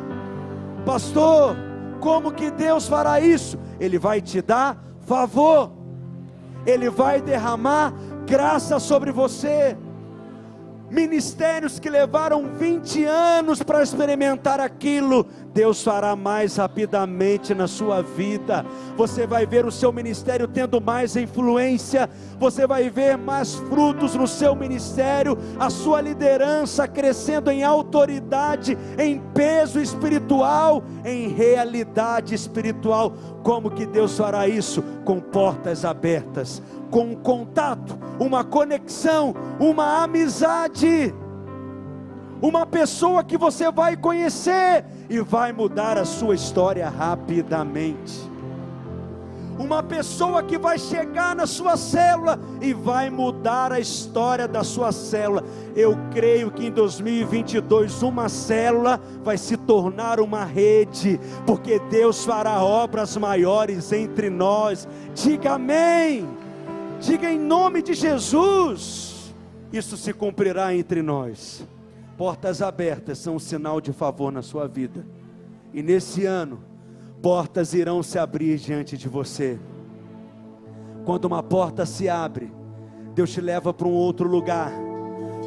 pastor. 0.86 1.56
Como 2.00 2.32
que 2.32 2.52
Deus 2.52 2.88
fará 2.88 3.20
isso? 3.20 3.58
Ele 3.80 3.98
vai 3.98 4.22
te 4.22 4.44
dar 4.44 4.78
favor, 5.08 5.72
Ele 6.68 6.88
vai 6.88 7.20
derramar 7.20 7.92
graça 8.28 8.80
sobre 8.80 9.12
você. 9.12 9.76
Ministérios 10.90 11.80
que 11.80 11.90
levaram 11.90 12.48
20 12.58 13.04
anos 13.06 13.64
para 13.64 13.82
experimentar 13.82 14.60
aquilo, 14.60 15.28
Deus 15.56 15.82
fará 15.82 16.18
mais 16.18 16.58
rapidamente 16.58 17.56
na 17.56 17.66
sua 17.66 18.02
vida. 18.02 18.66
Você 18.98 19.26
vai 19.26 19.46
ver 19.46 19.66
o 19.66 19.72
seu 19.72 19.90
ministério 19.90 20.50
tendo 20.50 20.82
mais 20.82 21.16
influência, 21.16 22.10
você 22.38 22.68
vai 22.68 22.90
ver 22.90 23.18
mais 23.18 23.56
frutos 23.56 24.16
no 24.16 24.28
seu 24.28 24.54
ministério, 24.54 25.38
a 25.58 25.70
sua 25.70 26.02
liderança 26.02 26.86
crescendo 26.90 27.50
em 27.50 27.64
autoridade, 27.64 28.78
em 29.00 29.22
peso 29.34 29.80
espiritual, 29.80 30.84
em 31.06 31.30
realidade 31.30 32.36
espiritual. 32.36 33.14
Como 33.42 33.72
que 33.72 33.86
Deus 33.86 34.18
fará 34.18 34.50
isso? 34.50 34.84
Com 35.06 35.22
portas 35.22 35.86
abertas 35.86 36.62
com 36.92 37.12
um 37.12 37.16
contato, 37.16 37.98
uma 38.20 38.44
conexão, 38.44 39.34
uma 39.60 40.04
amizade. 40.04 41.14
Uma 42.42 42.66
pessoa 42.66 43.24
que 43.24 43.38
você 43.38 43.72
vai 43.72 43.96
conhecer 43.96 44.86
e 45.10 45.20
vai 45.20 45.54
mudar 45.54 45.98
a 45.98 46.06
sua 46.06 46.36
história 46.36 46.90
rapidamente. 46.90 48.36
Uma 49.58 49.82
pessoa 49.82 50.44
que 50.44 50.58
vai 50.58 50.78
chegar 50.78 51.34
na 51.34 51.48
sua 51.48 51.78
célula 51.78 52.38
e 52.60 52.74
vai 52.74 53.10
mudar 53.10 53.72
a 53.72 53.80
história 53.80 54.50
da 54.50 54.66
sua 54.66 54.92
célula. 54.92 55.46
Eu 55.74 55.98
creio 56.12 56.52
que 56.52 56.66
em 56.66 56.72
2022 56.72 58.04
uma 58.04 58.28
célula 58.28 59.00
vai 59.24 59.38
se 59.38 59.56
tornar 59.56 60.20
uma 60.20 60.44
rede, 60.44 61.18
porque 61.48 61.80
Deus 61.90 62.26
fará 62.26 62.62
obras 62.62 63.16
maiores 63.16 63.94
entre 63.94 64.30
nós. 64.30 64.86
Diga 65.14 65.54
amém. 65.54 66.28
Diga 67.00 67.32
em 67.32 67.40
nome 67.40 67.82
de 67.82 67.94
Jesus. 67.94 69.34
Isso 69.72 69.96
se 69.96 70.12
cumprirá 70.12 70.76
entre 70.76 71.02
nós. 71.02 71.66
Portas 72.18 72.62
abertas 72.62 73.18
são 73.18 73.36
um 73.36 73.40
sinal 73.40 73.82
de 73.82 73.92
favor 73.92 74.32
na 74.32 74.42
sua 74.42 74.68
vida. 74.68 75.06
E 75.74 75.84
nesse 75.84 76.26
ano, 76.26 76.60
portas 77.22 77.74
irão 77.74 78.02
se 78.02 78.18
abrir 78.18 78.58
diante 78.58 78.98
de 78.98 79.10
você. 79.10 79.60
Quando 81.04 81.26
uma 81.26 81.44
porta 81.44 81.86
se 81.86 82.08
abre, 82.08 82.52
Deus 83.14 83.32
te 83.32 83.42
leva 83.42 83.74
para 83.74 83.88
um 83.88 83.92
outro 83.94 84.28
lugar. 84.28 84.72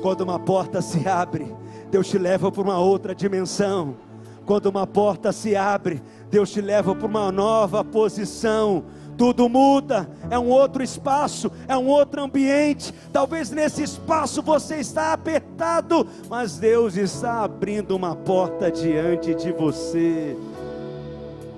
Quando 0.02 0.20
uma 0.20 0.38
porta 0.38 0.82
se 0.82 1.08
abre, 1.08 1.54
Deus 1.90 2.06
te 2.08 2.18
leva 2.18 2.52
para 2.52 2.62
uma 2.62 2.78
outra 2.78 3.14
dimensão. 3.14 3.96
Quando 4.44 4.66
uma 4.66 4.86
porta 4.86 5.32
se 5.32 5.56
abre, 5.56 6.02
Deus 6.30 6.50
te 6.50 6.60
leva 6.60 6.94
para 6.94 7.06
uma 7.06 7.32
nova 7.32 7.82
posição 7.82 8.84
tudo 9.18 9.48
muda, 9.48 10.08
é 10.30 10.38
um 10.38 10.48
outro 10.48 10.80
espaço, 10.80 11.50
é 11.66 11.76
um 11.76 11.88
outro 11.88 12.22
ambiente. 12.22 12.94
Talvez 13.12 13.50
nesse 13.50 13.82
espaço 13.82 14.40
você 14.40 14.76
está 14.76 15.12
apertado, 15.12 16.06
mas 16.30 16.56
Deus 16.56 16.96
está 16.96 17.42
abrindo 17.42 17.96
uma 17.96 18.14
porta 18.14 18.70
diante 18.70 19.34
de 19.34 19.50
você. 19.50 20.36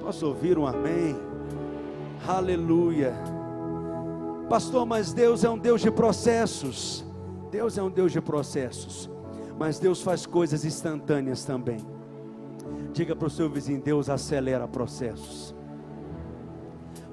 Posso 0.03 0.27
ouvir 0.27 0.59
um 0.59 0.67
amém? 0.67 1.15
Aleluia. 2.27 3.13
Pastor, 4.49 4.87
mas 4.87 5.13
Deus 5.13 5.45
é 5.45 5.51
um 5.51 5.59
Deus 5.59 5.83
de 5.83 5.91
processos. 5.91 7.05
Deus 7.51 7.77
é 7.77 7.83
um 7.83 7.91
Deus 7.91 8.11
de 8.11 8.21
processos. 8.21 9.11
Mas 9.59 9.79
Deus 9.79 10.01
faz 10.01 10.25
coisas 10.25 10.65
instantâneas 10.65 11.45
também. 11.45 11.79
Diga 12.93 13.15
para 13.15 13.29
o 13.29 13.31
seu 13.31 13.49
vizinho: 13.49 13.81
Deus 13.81 14.09
acelera 14.09 14.67
processos 14.67 15.55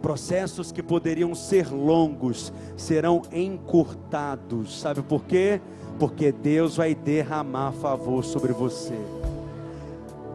processos 0.07 0.71
que 0.71 0.81
poderiam 0.81 1.35
ser 1.35 1.69
longos 1.69 2.53
serão 2.77 3.23
encurtados. 3.29 4.79
Sabe 4.79 5.01
por 5.01 5.25
quê? 5.25 5.59
Porque 5.99 6.31
Deus 6.31 6.77
vai 6.77 6.95
derramar 6.95 7.73
favor 7.73 8.23
sobre 8.23 8.53
você. 8.53 8.93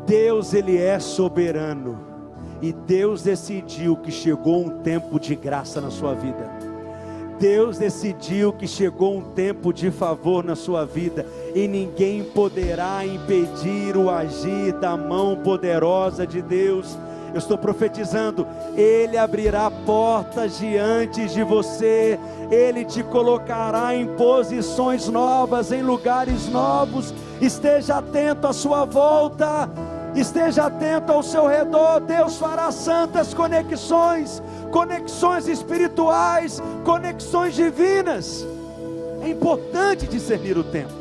Deus 0.07 0.53
ele 0.53 0.77
é 0.77 0.99
soberano 0.99 1.99
e 2.61 2.71
Deus 2.71 3.23
decidiu 3.23 3.97
que 3.97 4.11
chegou 4.11 4.63
um 4.63 4.83
tempo 4.83 5.19
de 5.19 5.35
graça 5.35 5.81
na 5.81 5.91
sua 5.91 6.13
vida. 6.13 6.51
Deus 7.41 7.79
decidiu 7.79 8.53
que 8.53 8.69
chegou 8.69 9.17
um 9.17 9.23
tempo 9.23 9.73
de 9.73 9.91
favor 9.91 10.45
na 10.45 10.55
sua 10.55 10.85
vida 10.85 11.25
e 11.55 11.67
ninguém 11.67 12.23
poderá 12.23 13.07
impedir 13.07 13.97
o 13.97 14.11
agir 14.11 14.75
da 14.75 14.99
mão 14.99 15.35
poderosa 15.37 16.27
de 16.27 16.43
Deus 16.43 16.95
Eu 17.33 17.39
estou 17.39 17.57
profetizando, 17.57 18.47
Ele 18.77 19.17
abrirá 19.17 19.71
portas 19.71 20.59
diante 20.59 21.27
de 21.29 21.43
você, 21.43 22.19
Ele 22.51 22.85
te 22.85 23.03
colocará 23.03 23.95
em 23.95 24.07
posições 24.17 25.09
novas, 25.09 25.73
em 25.73 25.83
lugares 25.83 26.49
novos. 26.49 27.15
Esteja 27.41 27.99
atento 27.99 28.47
à 28.47 28.53
sua 28.53 28.85
volta, 28.85 29.71
esteja 30.15 30.67
atento 30.67 31.11
ao 31.11 31.23
seu 31.23 31.47
redor. 31.47 32.01
Deus 32.01 32.37
fará 32.37 32.71
santas 32.71 33.33
conexões, 33.33 34.43
conexões 34.71 35.49
espirituais, 35.49 36.63
conexões 36.85 37.55
divinas. 37.55 38.47
É 39.23 39.29
importante 39.29 40.07
discernir 40.07 40.59
o 40.59 40.65
tempo, 40.65 40.93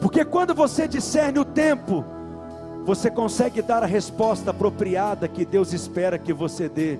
porque 0.00 0.24
quando 0.24 0.54
você 0.54 0.88
discerne 0.88 1.38
o 1.38 1.44
tempo, 1.44 2.04
você 2.84 3.10
consegue 3.10 3.62
dar 3.62 3.82
a 3.82 3.86
resposta 3.86 4.50
apropriada 4.50 5.26
que 5.26 5.44
Deus 5.44 5.72
espera 5.72 6.18
que 6.18 6.32
você 6.32 6.68
dê. 6.68 6.98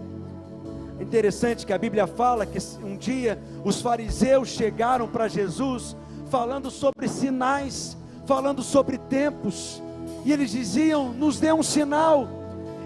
É 0.99 1.03
interessante 1.03 1.67
que 1.67 1.73
a 1.73 1.79
Bíblia 1.79 2.07
fala 2.07 2.47
que 2.47 2.59
um 2.83 2.97
dia 2.97 3.39
os 3.63 3.83
fariseus 3.83 4.49
chegaram 4.49 5.07
para 5.07 5.29
Jesus 5.29 5.95
falando 6.31 6.71
sobre 6.71 7.07
sinais, 7.07 7.97
falando 8.27 8.63
sobre 8.63 8.97
tempos, 8.97 9.83
e 10.25 10.33
eles 10.33 10.51
diziam: 10.51 11.13
nos 11.13 11.39
dê 11.39 11.53
um 11.53 11.63
sinal. 11.63 12.29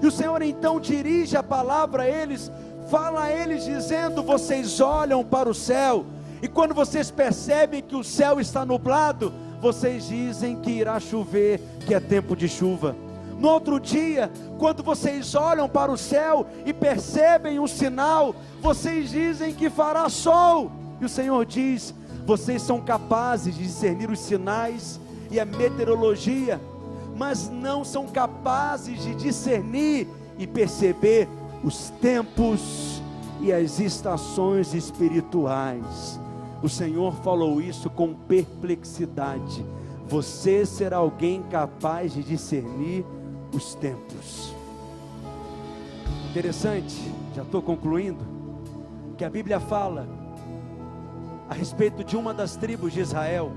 E 0.02 0.06
o 0.06 0.10
Senhor 0.10 0.42
então 0.42 0.80
dirige 0.80 1.36
a 1.36 1.42
palavra 1.42 2.02
a 2.02 2.08
eles, 2.08 2.50
fala 2.90 3.24
a 3.24 3.32
eles 3.32 3.64
dizendo: 3.64 4.24
vocês 4.24 4.80
olham 4.80 5.24
para 5.24 5.48
o 5.48 5.54
céu, 5.54 6.04
e 6.42 6.48
quando 6.48 6.74
vocês 6.74 7.10
percebem 7.12 7.80
que 7.80 7.94
o 7.94 8.02
céu 8.02 8.40
está 8.40 8.64
nublado, 8.64 9.32
vocês 9.60 10.08
dizem 10.08 10.56
que 10.56 10.70
irá 10.70 10.98
chover, 11.00 11.60
que 11.86 11.94
é 11.94 12.00
tempo 12.00 12.36
de 12.36 12.48
chuva. 12.48 12.94
No 13.38 13.48
outro 13.48 13.78
dia, 13.78 14.30
quando 14.58 14.82
vocês 14.82 15.34
olham 15.34 15.68
para 15.68 15.92
o 15.92 15.96
céu 15.96 16.46
e 16.66 16.72
percebem 16.72 17.60
um 17.60 17.66
sinal, 17.66 18.34
vocês 18.60 19.10
dizem 19.10 19.54
que 19.54 19.70
fará 19.70 20.08
sol. 20.08 20.72
E 21.00 21.04
o 21.04 21.08
Senhor 21.08 21.46
diz: 21.46 21.94
vocês 22.26 22.60
são 22.60 22.80
capazes 22.80 23.56
de 23.56 23.62
discernir 23.62 24.10
os 24.10 24.18
sinais 24.18 25.00
e 25.30 25.38
a 25.38 25.44
meteorologia, 25.44 26.60
mas 27.16 27.48
não 27.48 27.84
são 27.84 28.06
capazes 28.06 29.02
de 29.02 29.14
discernir 29.14 30.08
e 30.36 30.46
perceber 30.46 31.28
os 31.62 31.90
tempos 32.00 33.00
e 33.40 33.52
as 33.52 33.78
estações 33.78 34.74
espirituais. 34.74 36.18
O 36.62 36.68
Senhor 36.68 37.14
falou 37.22 37.60
isso 37.60 37.88
com 37.88 38.14
perplexidade. 38.14 39.64
Você 40.08 40.66
será 40.66 40.96
alguém 40.96 41.42
capaz 41.44 42.14
de 42.14 42.22
discernir 42.22 43.04
os 43.54 43.74
tempos. 43.74 44.52
Interessante, 46.30 46.96
já 47.34 47.42
estou 47.42 47.62
concluindo, 47.62 48.24
que 49.16 49.24
a 49.24 49.30
Bíblia 49.30 49.60
fala 49.60 50.08
a 51.48 51.54
respeito 51.54 52.04
de 52.04 52.16
uma 52.16 52.34
das 52.34 52.56
tribos 52.56 52.92
de 52.92 53.00
Israel. 53.00 53.52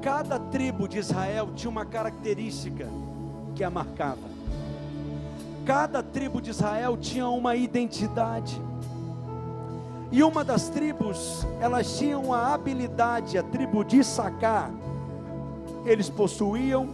Cada 0.00 0.38
tribo 0.38 0.88
de 0.88 0.98
Israel 0.98 1.50
tinha 1.54 1.70
uma 1.70 1.84
característica 1.84 2.88
que 3.54 3.62
a 3.62 3.70
marcava. 3.70 4.32
Cada 5.64 6.02
tribo 6.02 6.40
de 6.40 6.50
Israel 6.50 6.96
tinha 6.96 7.28
uma 7.28 7.54
identidade. 7.54 8.60
E 10.12 10.22
uma 10.22 10.44
das 10.44 10.68
tribos, 10.68 11.46
elas 11.58 11.96
tinham 11.96 12.34
a 12.34 12.52
habilidade, 12.52 13.38
a 13.38 13.42
tribo 13.42 13.82
de 13.82 14.04
Sacar, 14.04 14.70
eles 15.86 16.10
possuíam 16.10 16.90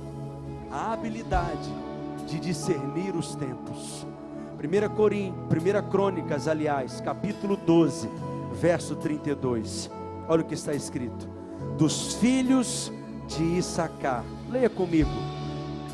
a 0.70 0.92
habilidade 0.92 1.68
de 2.28 2.38
discernir 2.38 3.16
os 3.16 3.34
tempos. 3.34 4.06
1 4.62 4.94
Corim, 4.94 5.34
1 5.50 5.90
Crônicas, 5.90 6.46
aliás, 6.46 7.00
capítulo 7.00 7.56
12, 7.56 8.08
verso 8.52 8.94
32. 8.94 9.90
Olha 10.28 10.42
o 10.42 10.44
que 10.44 10.54
está 10.54 10.72
escrito: 10.72 11.28
Dos 11.76 12.14
filhos 12.14 12.92
de 13.26 13.42
Issacar, 13.42 14.24
leia 14.48 14.70
comigo, 14.70 15.10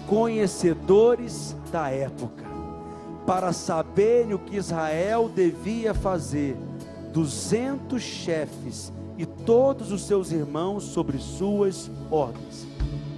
conhecedores 0.06 1.56
da 1.72 1.88
época, 1.88 2.44
para 3.26 3.50
saberem 3.54 4.34
o 4.34 4.38
que 4.38 4.56
Israel 4.56 5.30
devia 5.34 5.94
fazer 5.94 6.54
duzentos 7.14 8.02
chefes 8.02 8.92
e 9.16 9.24
todos 9.24 9.92
os 9.92 10.04
seus 10.04 10.32
irmãos 10.32 10.82
sobre 10.82 11.16
suas 11.18 11.88
ordens. 12.10 12.66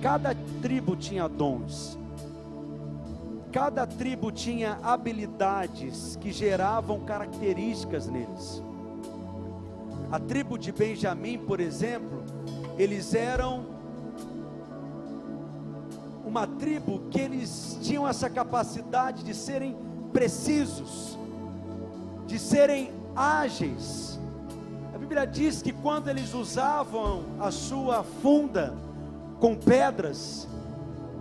Cada 0.03 0.35
tribo 0.61 0.95
tinha 0.95 1.27
dons, 1.27 1.99
cada 3.51 3.87
tribo 3.87 4.31
tinha 4.31 4.79
habilidades 4.83 6.15
que 6.21 6.31
geravam 6.31 7.01
características 7.01 8.07
neles. 8.07 8.63
A 10.13 10.21
tribo 10.21 10.59
de 10.59 10.71
Benjamim, 10.73 11.39
por 11.39 11.59
exemplo, 11.59 12.23
eles 12.77 13.15
eram 13.15 13.65
uma 16.23 16.47
tribo 16.47 17.01
que 17.11 17.19
eles 17.19 17.79
tinham 17.81 18.07
essa 18.07 18.29
capacidade 18.29 19.25
de 19.25 19.33
serem 19.33 19.75
precisos, 20.13 21.17
de 22.27 22.39
serem 22.39 22.91
ágeis. 23.17 24.21
A 24.95 24.99
Bíblia 24.99 25.27
diz 25.27 25.63
que 25.63 25.73
quando 25.73 26.09
eles 26.09 26.35
usavam 26.35 27.25
a 27.41 27.51
sua 27.51 28.03
funda 28.03 28.75
com 29.41 29.55
pedras, 29.55 30.47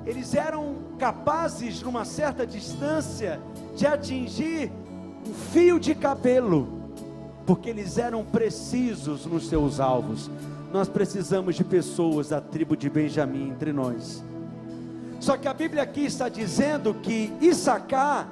eles 0.05 0.35
eram 0.35 0.75
capazes, 0.99 1.81
numa 1.81 2.05
certa 2.05 2.45
distância, 2.45 3.39
de 3.75 3.87
atingir 3.87 4.71
um 5.27 5.33
fio 5.33 5.79
de 5.79 5.95
cabelo, 5.95 6.67
porque 7.45 7.69
eles 7.69 7.97
eram 7.97 8.23
precisos 8.23 9.25
nos 9.25 9.47
seus 9.47 9.79
alvos. 9.79 10.29
Nós 10.71 10.87
precisamos 10.87 11.55
de 11.55 11.63
pessoas 11.63 12.29
da 12.29 12.39
tribo 12.39 12.75
de 12.75 12.89
Benjamim 12.89 13.49
entre 13.49 13.71
nós. 13.73 14.23
Só 15.19 15.37
que 15.37 15.47
a 15.47 15.53
Bíblia 15.53 15.83
aqui 15.83 16.05
está 16.05 16.29
dizendo 16.29 16.93
que 16.93 17.33
Issacar 17.41 18.27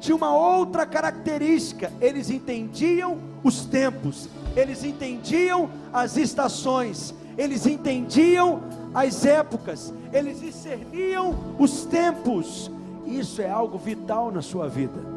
tinha 0.00 0.16
uma 0.16 0.34
outra 0.34 0.86
característica: 0.86 1.92
eles 2.00 2.30
entendiam 2.30 3.18
os 3.42 3.64
tempos, 3.64 4.28
eles 4.56 4.84
entendiam 4.84 5.70
as 5.92 6.16
estações, 6.16 7.14
eles 7.36 7.66
entendiam 7.66 8.62
as 8.94 9.24
épocas, 9.24 9.92
eles 10.12 10.40
discerniam 10.40 11.34
os 11.58 11.84
tempos. 11.84 12.70
Isso 13.06 13.42
é 13.42 13.50
algo 13.50 13.76
vital 13.76 14.30
na 14.30 14.40
sua 14.40 14.68
vida. 14.68 15.14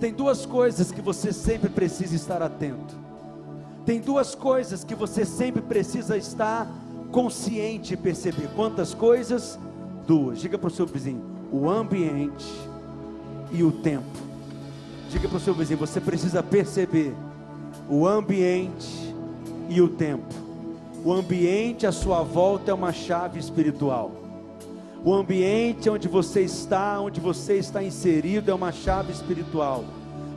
Tem 0.00 0.12
duas 0.12 0.44
coisas 0.46 0.90
que 0.90 1.00
você 1.00 1.32
sempre 1.32 1.68
precisa 1.68 2.16
estar 2.16 2.42
atento. 2.42 2.94
Tem 3.84 4.00
duas 4.00 4.34
coisas 4.34 4.82
que 4.82 4.94
você 4.94 5.24
sempre 5.24 5.60
precisa 5.60 6.16
estar 6.16 6.68
consciente 7.10 7.94
e 7.94 7.96
perceber. 7.96 8.48
Quantas 8.54 8.94
coisas? 8.94 9.58
Duas. 10.06 10.40
Diga 10.40 10.58
para 10.58 10.68
o 10.68 10.70
seu 10.70 10.86
vizinho: 10.86 11.22
o 11.52 11.68
ambiente 11.68 12.46
e 13.52 13.62
o 13.62 13.70
tempo. 13.70 14.18
Diga 15.10 15.28
para 15.28 15.36
o 15.36 15.40
seu 15.40 15.54
vizinho: 15.54 15.78
você 15.78 16.00
precisa 16.00 16.42
perceber 16.42 17.14
o 17.88 18.06
ambiente 18.06 19.14
e 19.68 19.80
o 19.80 19.88
tempo. 19.88 20.34
O 21.04 21.12
ambiente 21.12 21.86
à 21.86 21.92
sua 21.92 22.22
volta 22.22 22.70
é 22.70 22.74
uma 22.74 22.92
chave 22.92 23.38
espiritual. 23.38 24.12
O 25.04 25.12
ambiente 25.12 25.90
onde 25.90 26.06
você 26.06 26.42
está, 26.42 27.00
onde 27.00 27.20
você 27.20 27.58
está 27.58 27.82
inserido, 27.82 28.50
é 28.50 28.54
uma 28.54 28.70
chave 28.70 29.12
espiritual. 29.12 29.84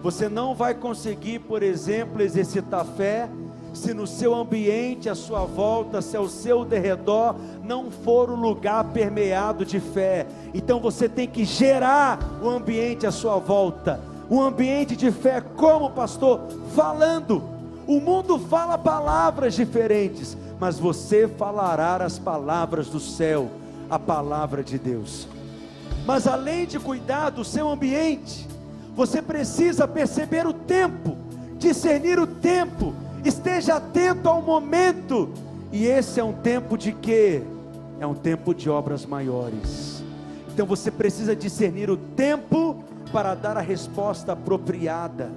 Você 0.01 0.27
não 0.27 0.55
vai 0.55 0.73
conseguir, 0.73 1.39
por 1.39 1.61
exemplo, 1.61 2.21
exercitar 2.21 2.85
fé 2.85 3.29
se 3.75 3.93
no 3.93 4.07
seu 4.07 4.33
ambiente, 4.33 5.09
à 5.09 5.15
sua 5.15 5.41
volta, 5.41 6.01
se 6.01 6.15
ao 6.15 6.27
seu 6.27 6.63
derredor 6.63 7.35
não 7.63 7.91
for 7.91 8.29
um 8.29 8.35
lugar 8.35 8.83
permeado 8.85 9.65
de 9.65 9.79
fé. 9.79 10.25
Então 10.53 10.79
você 10.79 11.09
tem 11.09 11.27
que 11.27 11.43
gerar 11.43 12.19
o 12.41 12.49
ambiente 12.49 13.05
à 13.05 13.11
sua 13.11 13.37
volta. 13.37 13.99
Um 14.29 14.41
ambiente 14.41 14.95
de 14.95 15.11
fé, 15.11 15.41
como 15.41 15.91
pastor? 15.91 16.41
Falando. 16.73 17.43
O 17.85 17.99
mundo 17.99 18.39
fala 18.39 18.77
palavras 18.77 19.53
diferentes, 19.53 20.35
mas 20.59 20.79
você 20.79 21.27
falará 21.27 21.97
as 21.97 22.17
palavras 22.17 22.87
do 22.87 22.99
céu, 22.99 23.51
a 23.89 23.99
palavra 23.99 24.63
de 24.63 24.79
Deus. 24.79 25.27
Mas 26.05 26.25
além 26.25 26.65
de 26.65 26.79
cuidar 26.79 27.29
do 27.29 27.43
seu 27.43 27.69
ambiente, 27.69 28.47
você 28.95 29.21
precisa 29.21 29.87
perceber 29.87 30.47
o 30.47 30.53
tempo, 30.53 31.15
discernir 31.59 32.17
o 32.17 32.25
tempo 32.25 32.93
esteja 33.25 33.75
atento 33.75 34.29
ao 34.29 34.41
momento. 34.41 35.29
E 35.71 35.85
esse 35.85 36.19
é 36.19 36.23
um 36.23 36.33
tempo 36.33 36.77
de 36.77 36.91
quê? 36.93 37.41
É 37.99 38.05
um 38.07 38.13
tempo 38.13 38.53
de 38.53 38.69
obras 38.69 39.05
maiores. 39.05 40.03
Então 40.53 40.65
você 40.65 40.89
precisa 40.89 41.35
discernir 41.35 41.89
o 41.89 41.97
tempo 41.97 42.83
para 43.11 43.35
dar 43.35 43.57
a 43.57 43.61
resposta 43.61 44.31
apropriada. 44.31 45.31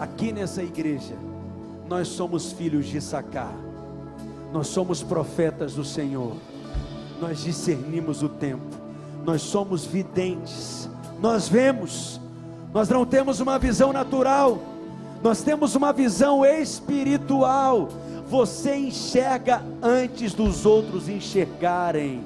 Aqui 0.00 0.32
nessa 0.32 0.62
igreja, 0.62 1.14
nós 1.88 2.08
somos 2.08 2.52
filhos 2.52 2.86
de 2.86 3.00
Sacar. 3.00 3.54
Nós 4.52 4.66
somos 4.68 5.02
profetas 5.02 5.74
do 5.74 5.84
Senhor. 5.84 6.36
Nós 7.20 7.42
discernimos 7.42 8.22
o 8.22 8.28
tempo. 8.28 8.84
nós 9.24 9.42
somos 9.42 9.84
videntes, 9.84 10.88
nós 11.20 11.48
vemos, 11.48 12.20
nós 12.72 12.88
não 12.88 13.06
temos 13.06 13.40
uma 13.40 13.58
visão 13.58 13.92
natural, 13.92 14.58
nós 15.24 15.40
temos 15.40 15.74
uma 15.74 15.90
visão 15.90 16.44
espiritual. 16.44 17.88
Você 18.28 18.76
enxerga 18.76 19.62
antes 19.82 20.34
dos 20.34 20.66
outros 20.66 21.08
enxergarem. 21.08 22.20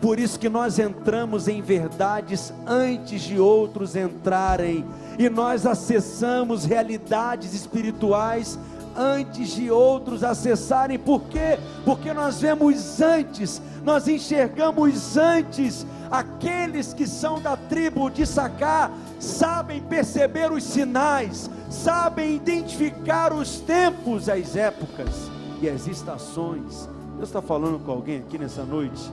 Por 0.00 0.18
isso 0.18 0.40
que 0.40 0.48
nós 0.48 0.80
entramos 0.80 1.46
em 1.46 1.62
verdades 1.62 2.52
antes 2.66 3.22
de 3.22 3.38
outros 3.38 3.94
entrarem, 3.94 4.84
e 5.16 5.30
nós 5.30 5.64
acessamos 5.64 6.64
realidades 6.64 7.54
espirituais 7.54 8.58
antes 8.96 9.54
de 9.54 9.70
outros 9.70 10.24
acessarem. 10.24 10.98
Por 10.98 11.22
quê? 11.22 11.60
Porque 11.84 12.12
nós 12.12 12.40
vemos 12.40 13.00
antes, 13.00 13.62
nós 13.84 14.08
enxergamos 14.08 15.16
antes. 15.16 15.86
Aqueles 16.10 16.92
que 16.92 17.06
são 17.06 17.40
da 17.40 17.56
tribo 17.56 18.10
de 18.10 18.26
Sacá 18.26 18.90
sabem 19.18 19.80
perceber 19.80 20.52
os 20.52 20.62
sinais, 20.62 21.48
sabem 21.70 22.36
identificar 22.36 23.32
os 23.32 23.60
tempos, 23.60 24.28
as 24.28 24.54
épocas 24.54 25.30
e 25.60 25.68
as 25.68 25.86
estações. 25.86 26.88
Deus 27.16 27.28
está 27.28 27.40
falando 27.40 27.78
com 27.78 27.92
alguém 27.92 28.18
aqui 28.18 28.36
nessa 28.36 28.62
noite. 28.62 29.10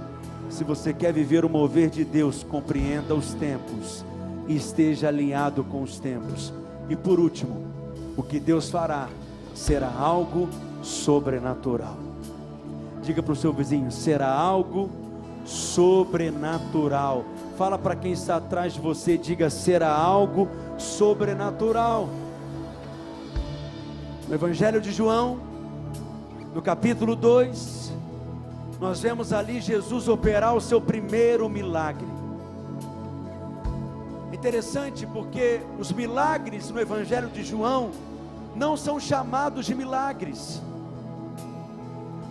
Se 0.49 0.63
você 0.63 0.93
quer 0.93 1.13
viver 1.13 1.45
o 1.45 1.49
mover 1.49 1.89
de 1.89 2.03
Deus, 2.03 2.43
compreenda 2.43 3.15
os 3.15 3.33
tempos 3.35 4.03
e 4.47 4.55
esteja 4.55 5.07
alinhado 5.07 5.63
com 5.63 5.83
os 5.83 5.99
tempos. 5.99 6.51
E 6.89 6.95
por 6.95 7.19
último, 7.19 7.65
o 8.17 8.23
que 8.23 8.39
Deus 8.39 8.69
fará 8.69 9.07
será 9.53 9.93
algo 9.93 10.49
sobrenatural. 10.81 12.08
Diga 13.09 13.23
para 13.23 13.33
o 13.33 13.35
seu 13.35 13.51
vizinho: 13.51 13.91
será 13.91 14.31
algo 14.31 14.87
sobrenatural. 15.43 17.25
Fala 17.57 17.75
para 17.75 17.95
quem 17.95 18.11
está 18.11 18.35
atrás 18.35 18.73
de 18.73 18.79
você, 18.79 19.17
diga: 19.17 19.49
será 19.49 19.91
algo 19.91 20.47
sobrenatural. 20.77 22.07
No 24.27 24.35
Evangelho 24.35 24.79
de 24.79 24.91
João, 24.91 25.39
no 26.53 26.61
capítulo 26.61 27.15
2, 27.15 27.91
nós 28.79 28.99
vemos 29.01 29.33
ali 29.33 29.59
Jesus 29.59 30.07
operar 30.07 30.55
o 30.55 30.61
seu 30.61 30.79
primeiro 30.79 31.49
milagre. 31.49 32.05
Interessante 34.31 35.07
porque 35.07 35.61
os 35.79 35.91
milagres 35.91 36.69
no 36.69 36.79
Evangelho 36.79 37.29
de 37.29 37.43
João 37.43 37.89
não 38.55 38.77
são 38.77 38.99
chamados 38.99 39.65
de 39.65 39.73
milagres, 39.73 40.61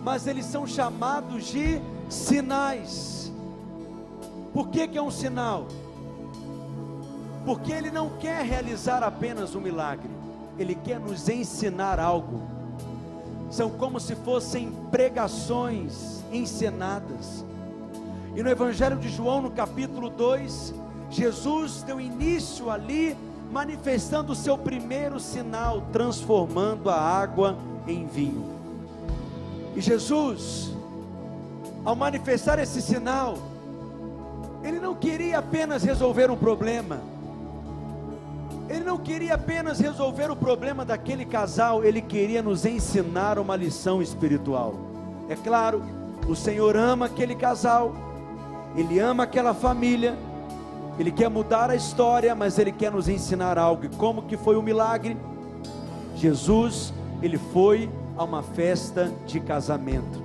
mas 0.03 0.27
eles 0.27 0.45
são 0.45 0.65
chamados 0.65 1.45
de 1.45 1.81
sinais. 2.09 3.31
Por 4.53 4.69
que, 4.69 4.87
que 4.87 4.97
é 4.97 5.01
um 5.01 5.11
sinal? 5.11 5.67
Porque 7.45 7.71
ele 7.71 7.91
não 7.91 8.09
quer 8.17 8.43
realizar 8.43 9.03
apenas 9.03 9.55
um 9.55 9.61
milagre, 9.61 10.09
ele 10.57 10.75
quer 10.75 10.99
nos 10.99 11.29
ensinar 11.29 11.99
algo. 11.99 12.41
São 13.49 13.69
como 13.69 13.99
se 13.99 14.15
fossem 14.15 14.71
pregações 14.91 16.23
encenadas. 16.31 17.43
E 18.35 18.43
no 18.43 18.49
Evangelho 18.49 18.97
de 18.97 19.09
João, 19.09 19.41
no 19.41 19.51
capítulo 19.51 20.09
2, 20.09 20.73
Jesus 21.09 21.81
deu 21.81 21.99
início 21.99 22.69
ali 22.69 23.17
manifestando 23.51 24.33
o 24.33 24.35
seu 24.35 24.57
primeiro 24.57 25.19
sinal, 25.19 25.81
transformando 25.91 26.89
a 26.89 26.99
água 26.99 27.57
em 27.87 28.05
vinho. 28.05 28.58
E 29.75 29.81
Jesus, 29.81 30.71
ao 31.85 31.95
manifestar 31.95 32.59
esse 32.59 32.81
sinal, 32.81 33.37
ele 34.63 34.79
não 34.79 34.95
queria 34.95 35.39
apenas 35.39 35.83
resolver 35.83 36.29
um 36.29 36.35
problema, 36.35 36.99
ele 38.69 38.83
não 38.83 38.97
queria 38.97 39.33
apenas 39.33 39.79
resolver 39.79 40.29
o 40.29 40.35
problema 40.35 40.85
daquele 40.85 41.25
casal, 41.25 41.83
ele 41.83 42.01
queria 42.01 42.41
nos 42.41 42.65
ensinar 42.65 43.39
uma 43.39 43.55
lição 43.55 44.01
espiritual. 44.01 44.75
É 45.27 45.35
claro, 45.35 45.81
o 46.27 46.35
Senhor 46.35 46.75
ama 46.75 47.07
aquele 47.07 47.33
casal, 47.33 47.95
ele 48.75 48.99
ama 48.99 49.23
aquela 49.23 49.53
família, 49.53 50.15
ele 50.99 51.11
quer 51.11 51.29
mudar 51.29 51.71
a 51.71 51.75
história, 51.75 52.35
mas 52.35 52.59
ele 52.59 52.71
quer 52.71 52.91
nos 52.91 53.07
ensinar 53.07 53.57
algo. 53.57 53.85
E 53.85 53.89
como 53.89 54.23
que 54.23 54.35
foi 54.35 54.55
o 54.55 54.61
milagre? 54.61 55.17
Jesus, 56.15 56.93
ele 57.21 57.37
foi 57.37 57.89
a 58.19 58.23
uma 58.25 58.43
festa 58.43 59.09
de 59.25 59.39
casamento. 59.39 60.21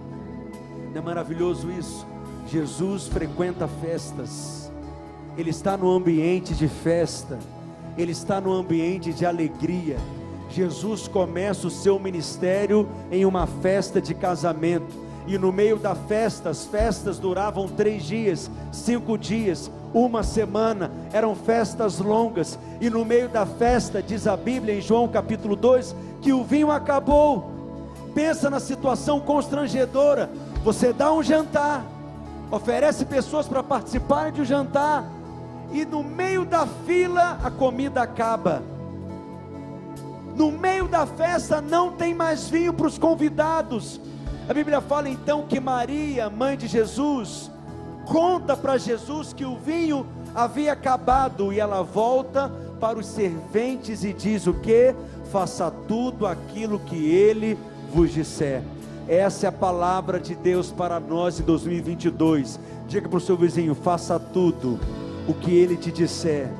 Não 0.93 1.01
é 1.01 1.01
maravilhoso 1.01 1.71
isso? 1.71 2.05
Jesus 2.49 3.07
frequenta 3.07 3.69
festas. 3.69 4.69
Ele 5.39 5.51
está 5.51 5.77
no 5.77 5.89
ambiente 5.89 6.55
de 6.55 6.67
festa. 6.67 7.39
Ele 7.97 8.11
está 8.11 8.41
no 8.41 8.53
ambiente 8.53 9.13
de 9.13 9.25
alegria. 9.25 9.97
Jesus 10.51 11.07
começa 11.07 11.69
o 11.69 11.71
seu 11.71 11.97
ministério 12.01 12.89
em 13.13 13.25
uma 13.25 13.47
festa 13.47 14.01
de 14.01 14.13
casamento. 14.13 14.93
E 15.29 15.39
no 15.39 15.53
meio 15.53 15.77
da 15.77 15.95
festa, 15.95 16.51
as 16.51 16.65
festas 16.65 17.21
duravam 17.21 17.69
três 17.69 18.03
dias, 18.03 18.51
cinco 18.73 19.17
dias, 19.17 19.71
uma 19.95 20.25
semana, 20.25 20.91
eram 21.13 21.37
festas 21.37 22.01
longas, 22.01 22.59
e 22.81 22.91
no 22.91 23.05
meio 23.05 23.29
da 23.29 23.47
festa, 23.47 24.03
diz 24.03 24.27
a 24.27 24.37
Bíblia 24.37 24.75
em 24.75 24.81
João 24.83 25.07
capítulo 25.07 25.55
2, 25.55 25.95
que 26.21 26.33
o 26.33 26.43
vinho 26.43 26.73
acabou. 26.73 27.54
Pensa 28.15 28.49
na 28.49 28.61
situação 28.61 29.19
constrangedora. 29.19 30.31
Você 30.63 30.93
dá 30.93 31.13
um 31.13 31.23
jantar, 31.23 31.85
oferece 32.51 33.05
pessoas 33.05 33.49
para 33.49 33.63
participar 33.63 34.31
de 34.31 34.41
um 34.41 34.45
jantar, 34.45 35.05
e 35.73 35.85
no 35.85 36.05
meio 36.05 36.45
da 36.45 36.67
fila 36.67 37.39
a 37.43 37.51
comida 37.51 38.03
acaba. 38.03 38.63
No 40.37 40.53
meio 40.53 40.87
da 40.89 41.07
festa 41.07 41.61
não 41.61 41.93
tem 41.93 42.15
mais 42.15 42.49
vinho 42.49 42.73
para 42.73 42.87
os 42.87 42.99
convidados. 42.99 44.01
A 44.49 44.55
Bíblia 44.55 44.81
fala 44.81 45.09
então 45.09 45.47
que 45.47 45.59
Maria, 45.59 46.31
mãe 46.31 46.57
de 46.57 46.67
Jesus, 46.67 47.51
conta 48.07 48.57
para 48.57 48.79
Jesus 48.79 49.33
que 49.33 49.45
o 49.45 49.57
vinho 49.57 50.07
havia 50.35 50.73
acabado 50.73 51.53
e 51.53 51.59
ela 51.59 51.83
volta 51.83 52.51
para 52.81 52.99
os 52.99 53.07
serventes 53.07 54.05
e 54.05 54.13
diz 54.13 54.47
o 54.47 54.55
que? 54.55 54.95
Faça 55.31 55.71
tudo 55.89 56.27
aquilo 56.27 56.79
que 56.79 56.97
ele 56.97 57.59
vos 57.95 58.13
disser. 58.13 58.63
Essa 59.07 59.47
é 59.47 59.49
a 59.49 59.53
palavra 59.53 60.19
de 60.19 60.35
Deus 60.35 60.73
para 60.73 60.99
nós 60.99 61.39
em 61.39 61.45
2022. 61.45 62.59
Diga 62.89 63.09
para 63.09 63.17
o 63.17 63.21
seu 63.21 63.37
vizinho: 63.37 63.75
faça 63.75 64.19
tudo 64.19 64.81
o 65.29 65.35
que 65.35 65.55
ele 65.55 65.77
te 65.77 65.93
disser. 65.93 66.51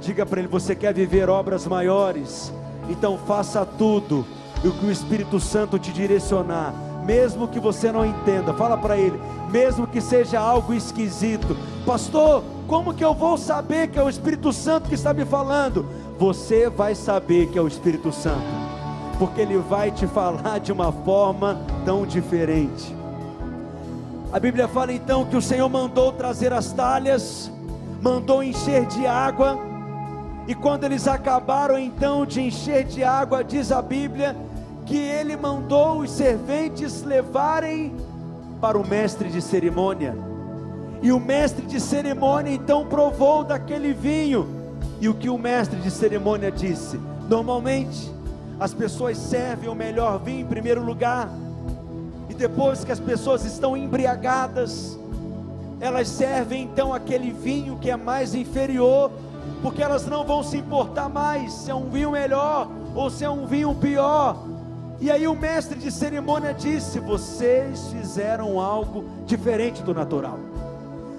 Diga 0.00 0.26
para 0.26 0.40
ele: 0.40 0.48
você 0.48 0.74
quer 0.74 0.92
viver 0.92 1.30
obras 1.30 1.66
maiores? 1.66 2.52
Então 2.90 3.16
faça 3.16 3.64
tudo 3.64 4.26
o 4.64 4.70
que 4.72 4.86
o 4.86 4.90
Espírito 4.90 5.38
Santo 5.38 5.78
te 5.78 5.92
direcionar 5.92 6.74
mesmo 7.04 7.48
que 7.48 7.60
você 7.60 7.90
não 7.90 8.04
entenda, 8.04 8.54
fala 8.54 8.78
para 8.78 8.96
ele, 8.96 9.20
mesmo 9.50 9.86
que 9.86 10.00
seja 10.00 10.38
algo 10.38 10.72
esquisito, 10.72 11.56
pastor, 11.84 12.42
como 12.66 12.94
que 12.94 13.04
eu 13.04 13.12
vou 13.12 13.36
saber 13.36 13.88
que 13.88 13.98
é 13.98 14.02
o 14.02 14.08
Espírito 14.08 14.52
Santo 14.52 14.88
que 14.88 14.94
está 14.94 15.12
me 15.12 15.24
falando? 15.24 15.86
Você 16.18 16.70
vai 16.70 16.94
saber 16.94 17.48
que 17.48 17.58
é 17.58 17.62
o 17.62 17.68
Espírito 17.68 18.12
Santo, 18.12 18.44
porque 19.18 19.40
ele 19.40 19.58
vai 19.58 19.90
te 19.90 20.06
falar 20.06 20.58
de 20.58 20.72
uma 20.72 20.92
forma 20.92 21.60
tão 21.84 22.06
diferente. 22.06 22.94
A 24.32 24.40
Bíblia 24.40 24.66
fala 24.66 24.92
então 24.92 25.26
que 25.26 25.36
o 25.36 25.42
Senhor 25.42 25.68
mandou 25.68 26.12
trazer 26.12 26.52
as 26.52 26.72
talhas, 26.72 27.50
mandou 28.00 28.42
encher 28.42 28.86
de 28.86 29.06
água, 29.06 29.58
e 30.48 30.54
quando 30.54 30.84
eles 30.84 31.06
acabaram 31.06 31.78
então 31.78 32.26
de 32.26 32.40
encher 32.40 32.84
de 32.84 33.04
água, 33.04 33.44
diz 33.44 33.70
a 33.70 33.80
Bíblia, 33.80 34.36
que 34.84 34.96
ele 34.96 35.36
mandou 35.36 35.98
os 35.98 36.10
serventes 36.10 37.02
levarem 37.02 37.94
para 38.60 38.76
o 38.76 38.86
mestre 38.86 39.28
de 39.28 39.40
cerimônia. 39.40 40.16
E 41.00 41.12
o 41.12 41.20
mestre 41.20 41.66
de 41.66 41.80
cerimônia 41.80 42.52
então 42.52 42.86
provou 42.86 43.44
daquele 43.44 43.92
vinho. 43.92 44.48
E 45.00 45.08
o 45.08 45.14
que 45.14 45.28
o 45.28 45.38
mestre 45.38 45.78
de 45.80 45.90
cerimônia 45.90 46.50
disse? 46.50 46.98
Normalmente, 47.28 48.10
as 48.58 48.72
pessoas 48.72 49.18
servem 49.18 49.68
o 49.68 49.74
melhor 49.74 50.18
vinho 50.18 50.40
em 50.40 50.46
primeiro 50.46 50.82
lugar. 50.84 51.28
E 52.28 52.34
depois 52.34 52.84
que 52.84 52.92
as 52.92 53.00
pessoas 53.00 53.44
estão 53.44 53.76
embriagadas, 53.76 54.98
elas 55.80 56.08
servem 56.08 56.62
então 56.62 56.94
aquele 56.94 57.30
vinho 57.30 57.78
que 57.78 57.90
é 57.90 57.96
mais 57.96 58.34
inferior, 58.34 59.10
porque 59.62 59.82
elas 59.82 60.06
não 60.06 60.24
vão 60.24 60.42
se 60.42 60.56
importar 60.56 61.08
mais 61.08 61.52
se 61.52 61.70
é 61.70 61.74
um 61.74 61.90
vinho 61.90 62.12
melhor 62.12 62.68
ou 62.94 63.10
se 63.10 63.24
é 63.24 63.30
um 63.30 63.46
vinho 63.46 63.74
pior 63.74 64.36
e 65.02 65.10
aí 65.10 65.26
o 65.26 65.34
mestre 65.34 65.80
de 65.80 65.90
cerimônia 65.90 66.54
disse: 66.54 67.00
Vocês 67.00 67.88
fizeram 67.88 68.60
algo 68.60 69.04
diferente 69.26 69.82
do 69.82 69.92
natural. 69.92 70.38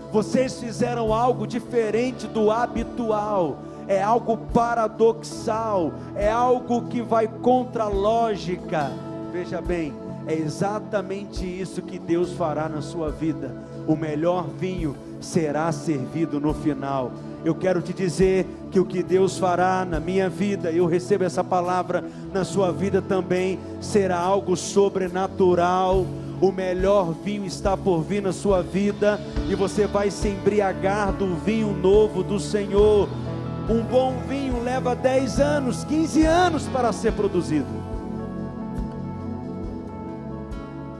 Vocês 0.09 0.57
fizeram 0.57 1.13
algo 1.13 1.45
diferente 1.45 2.25
do 2.25 2.49
habitual. 2.49 3.57
É 3.87 4.01
algo 4.01 4.37
paradoxal, 4.37 5.93
é 6.15 6.29
algo 6.29 6.83
que 6.83 7.01
vai 7.01 7.27
contra 7.27 7.83
a 7.83 7.89
lógica. 7.89 8.91
Veja 9.31 9.61
bem, 9.61 9.93
é 10.25 10.33
exatamente 10.33 11.45
isso 11.45 11.81
que 11.81 11.99
Deus 11.99 12.31
fará 12.33 12.69
na 12.69 12.81
sua 12.81 13.11
vida. 13.11 13.51
O 13.87 13.95
melhor 13.95 14.47
vinho 14.47 14.95
será 15.19 15.71
servido 15.71 16.39
no 16.39 16.53
final. 16.53 17.11
Eu 17.43 17.53
quero 17.53 17.81
te 17.81 17.93
dizer 17.93 18.47
que 18.71 18.79
o 18.79 18.85
que 18.85 19.03
Deus 19.03 19.37
fará 19.37 19.83
na 19.83 19.99
minha 19.99 20.29
vida, 20.29 20.71
eu 20.71 20.85
recebo 20.85 21.25
essa 21.25 21.43
palavra 21.43 22.03
na 22.31 22.45
sua 22.45 22.71
vida 22.71 23.01
também, 23.01 23.59
será 23.81 24.17
algo 24.17 24.55
sobrenatural. 24.55 26.05
O 26.39 26.51
melhor 26.51 27.13
vinho 27.23 27.45
está 27.45 27.75
por 27.75 28.01
vir 28.01 28.21
na 28.21 28.31
sua 28.31 28.61
vida 28.61 29.19
e 29.49 29.55
você 29.55 29.85
vai 29.87 30.09
se 30.09 30.29
embriagar 30.29 31.11
do 31.11 31.35
vinho 31.35 31.73
novo 31.73 32.23
do 32.23 32.39
Senhor. 32.39 33.09
Um 33.69 33.81
bom 33.81 34.17
vinho 34.27 34.61
leva 34.61 34.95
10 34.95 35.39
anos, 35.39 35.83
15 35.85 36.25
anos 36.25 36.67
para 36.67 36.91
ser 36.91 37.13
produzido. 37.13 37.83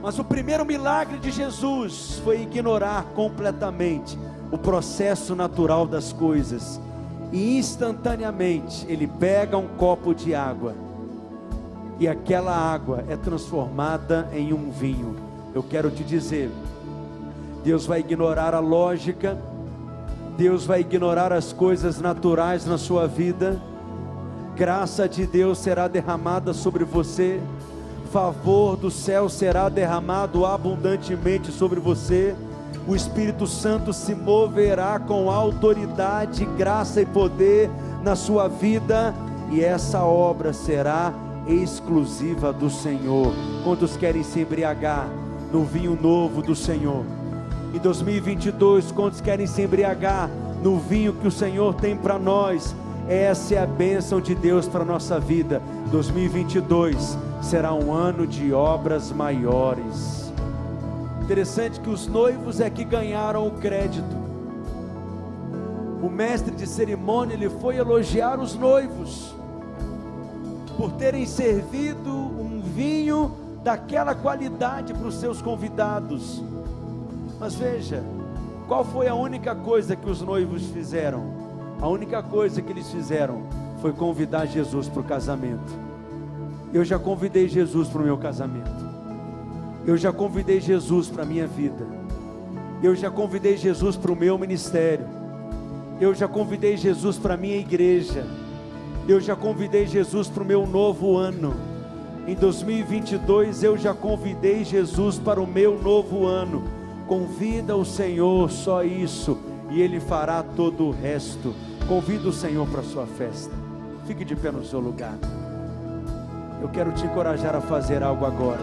Mas 0.02 0.18
o 0.18 0.24
primeiro 0.24 0.64
milagre 0.64 1.18
de 1.18 1.30
Jesus 1.30 2.20
foi 2.24 2.42
ignorar 2.42 3.04
completamente 3.14 4.18
o 4.50 4.58
processo 4.58 5.34
natural 5.34 5.86
das 5.86 6.12
coisas. 6.12 6.80
E 7.32 7.58
instantaneamente 7.58 8.86
ele 8.88 9.06
pega 9.06 9.56
um 9.56 9.66
copo 9.66 10.14
de 10.14 10.34
água 10.34 10.74
e 11.98 12.08
aquela 12.08 12.54
água 12.54 13.04
é 13.08 13.16
transformada 13.16 14.28
em 14.32 14.52
um 14.52 14.70
vinho. 14.70 15.16
Eu 15.54 15.62
quero 15.62 15.90
te 15.90 16.02
dizer, 16.02 16.50
Deus 17.62 17.86
vai 17.86 18.00
ignorar 18.00 18.54
a 18.54 18.58
lógica, 18.58 19.38
Deus 20.36 20.66
vai 20.66 20.80
ignorar 20.80 21.32
as 21.32 21.52
coisas 21.52 22.00
naturais 22.00 22.66
na 22.66 22.78
sua 22.78 23.06
vida. 23.06 23.60
Graça 24.56 25.08
de 25.08 25.26
Deus 25.26 25.58
será 25.58 25.88
derramada 25.88 26.52
sobre 26.52 26.84
você 26.84 27.40
favor 28.14 28.76
do 28.76 28.92
céu 28.92 29.28
será 29.28 29.68
derramado 29.68 30.46
abundantemente 30.46 31.50
sobre 31.50 31.80
você. 31.80 32.32
O 32.86 32.94
Espírito 32.94 33.44
Santo 33.44 33.92
se 33.92 34.14
moverá 34.14 35.00
com 35.00 35.28
autoridade, 35.28 36.44
graça 36.56 37.02
e 37.02 37.06
poder 37.06 37.68
na 38.04 38.14
sua 38.14 38.46
vida, 38.46 39.12
e 39.50 39.60
essa 39.64 40.04
obra 40.04 40.52
será 40.52 41.12
exclusiva 41.48 42.52
do 42.52 42.70
Senhor. 42.70 43.34
Quantos 43.64 43.96
querem 43.96 44.22
se 44.22 44.42
embriagar 44.42 45.08
no 45.52 45.64
vinho 45.64 45.98
novo 46.00 46.40
do 46.40 46.54
Senhor? 46.54 47.04
Em 47.74 47.78
2022, 47.80 48.92
quantos 48.92 49.20
querem 49.20 49.48
se 49.48 49.60
embriagar 49.62 50.30
no 50.62 50.78
vinho 50.78 51.12
que 51.12 51.26
o 51.26 51.30
Senhor 51.30 51.74
tem 51.74 51.96
para 51.96 52.20
nós? 52.20 52.72
Essa 53.08 53.56
é 53.56 53.58
a 53.58 53.66
bênção 53.66 54.20
de 54.20 54.32
Deus 54.32 54.68
para 54.68 54.82
a 54.82 54.86
nossa 54.86 55.18
vida. 55.18 55.60
2022 55.90 57.18
será 57.42 57.74
um 57.74 57.92
ano 57.92 58.28
de 58.28 58.52
obras 58.52 59.10
maiores. 59.10 60.32
Interessante 61.20 61.80
que 61.80 61.90
os 61.90 62.06
noivos 62.06 62.60
é 62.60 62.70
que 62.70 62.84
ganharam 62.84 63.48
o 63.48 63.50
crédito. 63.50 64.16
O 66.00 66.08
mestre 66.08 66.54
de 66.54 66.68
cerimônia 66.68 67.34
ele 67.34 67.50
foi 67.50 67.76
elogiar 67.76 68.38
os 68.38 68.54
noivos 68.54 69.34
por 70.76 70.92
terem 70.92 71.26
servido 71.26 72.08
um 72.08 72.62
vinho 72.62 73.32
daquela 73.64 74.14
qualidade 74.14 74.94
para 74.94 75.08
os 75.08 75.16
seus 75.16 75.42
convidados. 75.42 76.40
Mas 77.38 77.54
veja, 77.54 78.02
qual 78.66 78.84
foi 78.84 79.08
a 79.08 79.14
única 79.14 79.54
coisa 79.54 79.94
que 79.94 80.08
os 80.08 80.22
noivos 80.22 80.66
fizeram? 80.70 81.24
A 81.80 81.88
única 81.88 82.22
coisa 82.22 82.62
que 82.62 82.72
eles 82.72 82.90
fizeram 82.90 83.42
foi 83.80 83.92
convidar 83.92 84.46
Jesus 84.46 84.88
para 84.88 85.00
o 85.00 85.04
casamento. 85.04 85.84
Eu 86.72 86.84
já 86.84 86.98
convidei 86.98 87.48
Jesus 87.48 87.88
para 87.88 88.00
o 88.00 88.04
meu 88.04 88.16
casamento. 88.16 88.84
Eu 89.86 89.96
já 89.96 90.12
convidei 90.12 90.60
Jesus 90.60 91.08
para 91.08 91.22
a 91.22 91.26
minha 91.26 91.46
vida. 91.46 91.86
Eu 92.82 92.94
já 92.94 93.10
convidei 93.10 93.56
Jesus 93.56 93.96
para 93.96 94.12
o 94.12 94.16
meu 94.16 94.38
ministério. 94.38 95.06
Eu 96.00 96.14
já 96.14 96.26
convidei 96.26 96.76
Jesus 96.76 97.18
para 97.18 97.34
a 97.34 97.36
minha 97.36 97.56
igreja. 97.56 98.26
Eu 99.06 99.20
já 99.20 99.36
convidei 99.36 99.86
Jesus 99.86 100.28
para 100.28 100.42
o 100.42 100.46
meu 100.46 100.66
novo 100.66 101.16
ano. 101.16 101.54
Em 102.26 102.34
2022 102.34 103.62
eu 103.62 103.76
já 103.76 103.92
convidei 103.92 104.64
Jesus 104.64 105.18
para 105.18 105.40
o 105.40 105.46
meu 105.46 105.78
novo 105.78 106.26
ano. 106.26 106.64
Convida 107.06 107.76
o 107.76 107.84
Senhor, 107.84 108.50
só 108.50 108.82
isso, 108.82 109.36
e 109.70 109.80
Ele 109.80 110.00
fará 110.00 110.42
todo 110.42 110.86
o 110.86 110.90
resto. 110.90 111.54
Convido 111.86 112.30
o 112.30 112.32
Senhor 112.32 112.66
para 112.66 112.80
a 112.80 112.84
sua 112.84 113.06
festa. 113.06 113.52
Fique 114.06 114.24
de 114.24 114.34
pé 114.34 114.50
no 114.50 114.64
seu 114.64 114.80
lugar. 114.80 115.18
Eu 116.62 116.68
quero 116.68 116.92
te 116.92 117.04
encorajar 117.04 117.54
a 117.54 117.60
fazer 117.60 118.02
algo 118.02 118.24
agora. 118.24 118.62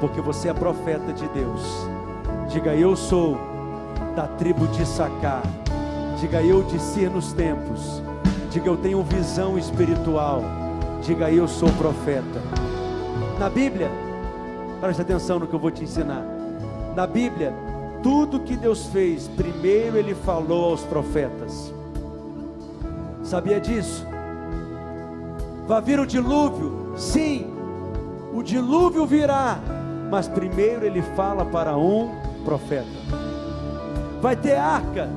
Porque 0.00 0.20
você 0.22 0.48
é 0.48 0.54
profeta 0.54 1.12
de 1.12 1.28
Deus. 1.28 1.62
Diga, 2.50 2.74
eu 2.74 2.96
sou 2.96 3.36
da 4.16 4.26
tribo 4.26 4.66
de 4.68 4.86
Sacar. 4.86 5.42
Diga, 6.18 6.42
eu 6.42 6.62
discer 6.62 7.10
nos 7.10 7.34
tempos. 7.34 8.02
Diga, 8.50 8.68
eu 8.68 8.78
tenho 8.78 9.02
visão 9.02 9.58
espiritual. 9.58 10.42
Diga, 11.02 11.30
eu 11.30 11.46
sou 11.46 11.68
profeta. 11.72 12.40
Na 13.38 13.50
Bíblia, 13.50 13.90
preste 14.80 15.02
atenção 15.02 15.38
no 15.38 15.46
que 15.46 15.54
eu 15.54 15.60
vou 15.60 15.70
te 15.70 15.84
ensinar. 15.84 16.39
Na 16.94 17.06
Bíblia, 17.06 17.52
tudo 18.02 18.40
que 18.40 18.56
Deus 18.56 18.86
fez, 18.86 19.28
primeiro 19.28 19.96
Ele 19.96 20.14
falou 20.14 20.70
aos 20.70 20.82
profetas. 20.82 21.72
Sabia 23.22 23.60
disso? 23.60 24.06
Vai 25.68 25.80
vir 25.82 26.00
o 26.00 26.06
dilúvio? 26.06 26.94
Sim, 26.96 27.46
o 28.34 28.42
dilúvio 28.42 29.06
virá, 29.06 29.58
mas 30.10 30.26
primeiro 30.26 30.84
ele 30.84 31.02
fala 31.14 31.44
para 31.44 31.76
um 31.76 32.10
profeta. 32.44 32.88
Vai 34.20 34.34
ter 34.34 34.56
arca? 34.56 35.08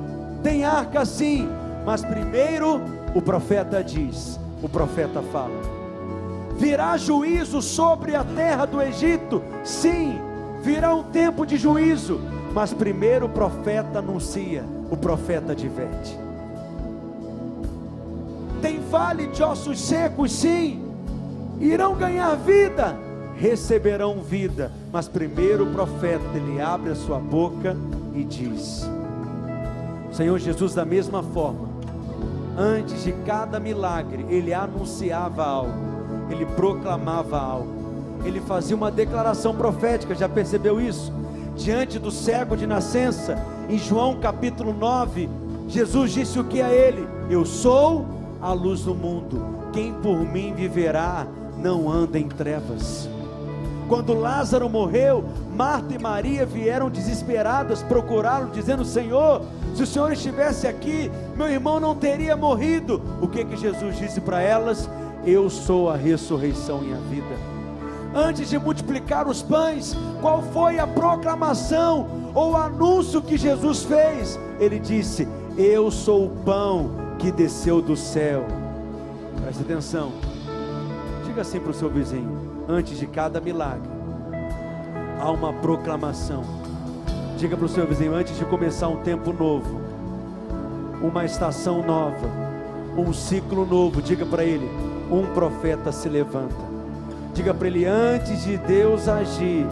Tem 0.44 0.64
arca 0.64 1.06
sim, 1.06 1.48
mas 1.86 2.04
primeiro 2.04 2.82
o 3.16 3.22
profeta 3.22 3.84
diz, 3.84 4.40
o 4.62 4.70
profeta 4.70 5.22
fala. 5.32 5.60
Virá 6.56 6.98
juízo 6.98 7.62
sobre 7.62 8.16
a 8.16 8.24
terra 8.24 8.66
do 8.66 8.82
Egito? 8.82 9.42
Sim, 9.64 10.20
virá 10.64 10.96
um 10.96 11.04
tempo 11.04 11.46
de 11.46 11.58
juízo, 11.58 12.22
mas 12.54 12.74
primeiro 12.74 13.26
o 13.26 13.30
profeta 13.30 14.00
anuncia, 14.00 14.64
o 14.90 14.96
profeta 14.96 15.52
adverte. 15.52 16.18
Tem 18.62 18.80
vale 18.80 19.28
de 19.28 19.44
ossos 19.44 19.82
secos, 19.82 20.32
sim, 20.32 20.82
irão 21.60 21.96
ganhar 21.96 22.34
vida, 22.36 22.96
receberão 23.36 24.22
vida, 24.22 24.72
mas 24.90 25.10
primeiro 25.10 25.66
o 25.66 25.74
profeta 25.74 26.24
ele 26.34 26.62
abre 26.62 26.92
a 26.92 26.96
sua 26.96 27.20
boca 27.20 27.76
e 28.16 28.24
diz: 28.24 28.90
Senhor 30.14 30.40
Jesus, 30.40 30.74
da 30.74 30.86
mesma 30.86 31.22
forma, 31.22 31.68
antes 32.58 33.04
de 33.04 33.12
cada 33.26 33.60
milagre, 33.60 34.26
ele 34.30 34.54
anunciava 34.54 35.44
algo, 35.44 35.74
ele 36.30 36.46
proclamava 36.46 37.38
algo, 37.38 37.83
ele 38.26 38.42
fazia 38.42 38.76
uma 38.76 38.92
declaração 38.92 39.56
profética, 39.56 40.16
já 40.16 40.28
percebeu 40.28 40.80
isso? 40.80 41.12
Diante 41.56 42.00
do 42.00 42.10
cego 42.10 42.58
de 42.58 42.66
nascença, 42.66 43.38
em 43.70 43.78
João 43.78 44.20
capítulo 44.20 44.74
9, 44.74 45.30
Jesus 45.68 46.12
disse 46.12 46.40
o 46.40 46.44
que 46.44 46.62
a 46.62 46.72
ele? 46.72 47.08
Eu 47.30 47.46
sou 47.46 48.06
a 48.42 48.52
luz 48.54 48.82
do 48.82 48.94
mundo. 48.94 49.70
Quem 49.72 49.94
por 49.94 50.20
mim 50.20 50.54
viverá, 50.54 51.26
não 51.58 51.90
anda 51.90 52.20
em 52.20 52.28
trevas. 52.28 53.08
Quando 53.88 54.14
Lázaro 54.14 54.70
morreu, 54.70 55.24
Marta 55.56 55.94
e 55.94 56.00
Maria 56.00 56.46
vieram 56.46 56.90
desesperadas 56.90 57.84
procurá-lo, 57.84 58.50
dizendo: 58.52 58.84
Senhor, 58.84 59.42
se 59.76 59.84
o 59.84 59.88
Senhor 59.88 60.12
estivesse 60.12 60.68
aqui, 60.68 61.12
meu 61.36 61.48
irmão 61.50 61.80
não 61.80 61.96
teria 61.96 62.36
morrido. 62.36 63.02
O 63.22 63.28
que 63.28 63.44
que 63.46 63.58
Jesus 63.58 63.98
disse 63.98 64.22
para 64.22 64.42
elas? 64.42 64.90
Eu 65.26 65.50
sou 65.50 65.90
a 65.90 65.96
ressurreição 65.96 66.82
e 66.84 66.94
a 66.94 66.98
vida. 67.10 67.63
Antes 68.16 68.50
de 68.50 68.60
multiplicar 68.60 69.28
os 69.28 69.42
pães, 69.42 69.96
qual 70.22 70.42
foi 70.42 70.78
a 70.78 70.86
proclamação 70.86 72.32
ou 72.36 72.56
anúncio 72.56 73.22
que 73.22 73.38
Jesus 73.38 73.84
fez? 73.84 74.40
Ele 74.60 74.78
disse: 74.78 75.28
Eu 75.58 75.90
sou 75.90 76.28
o 76.28 76.30
pão 76.30 76.92
que 77.18 77.32
desceu 77.32 77.82
do 77.82 77.98
céu. 77.98 78.46
Preste 79.42 79.62
atenção. 79.64 80.12
Diga 81.26 81.42
assim 81.42 81.60
para 81.60 81.72
o 81.72 81.74
seu 81.74 81.90
vizinho: 81.90 82.66
antes 82.68 83.00
de 83.00 83.08
cada 83.08 83.42
milagre, 83.42 83.90
há 85.20 85.32
uma 85.32 85.52
proclamação. 85.52 86.44
Diga 87.38 87.58
para 87.58 87.66
o 87.66 87.70
seu 87.70 87.88
vizinho: 87.88 88.14
antes 88.14 88.38
de 88.38 88.46
começar 88.46 88.90
um 88.90 88.98
tempo 88.98 89.34
novo, 89.34 89.82
uma 91.02 91.26
estação 91.26 91.84
nova, 91.84 92.30
um 92.96 93.12
ciclo 93.12 93.66
novo, 93.66 94.04
diga 94.04 94.24
para 94.24 94.44
ele: 94.44 94.70
um 95.10 95.26
profeta 95.34 95.92
se 95.92 96.08
levanta. 96.08 96.73
Diga 97.34 97.54
para 97.54 97.68
ele: 97.68 97.86
antes 97.86 98.44
de 98.44 98.58
Deus 98.58 99.08
agir, 99.08 99.66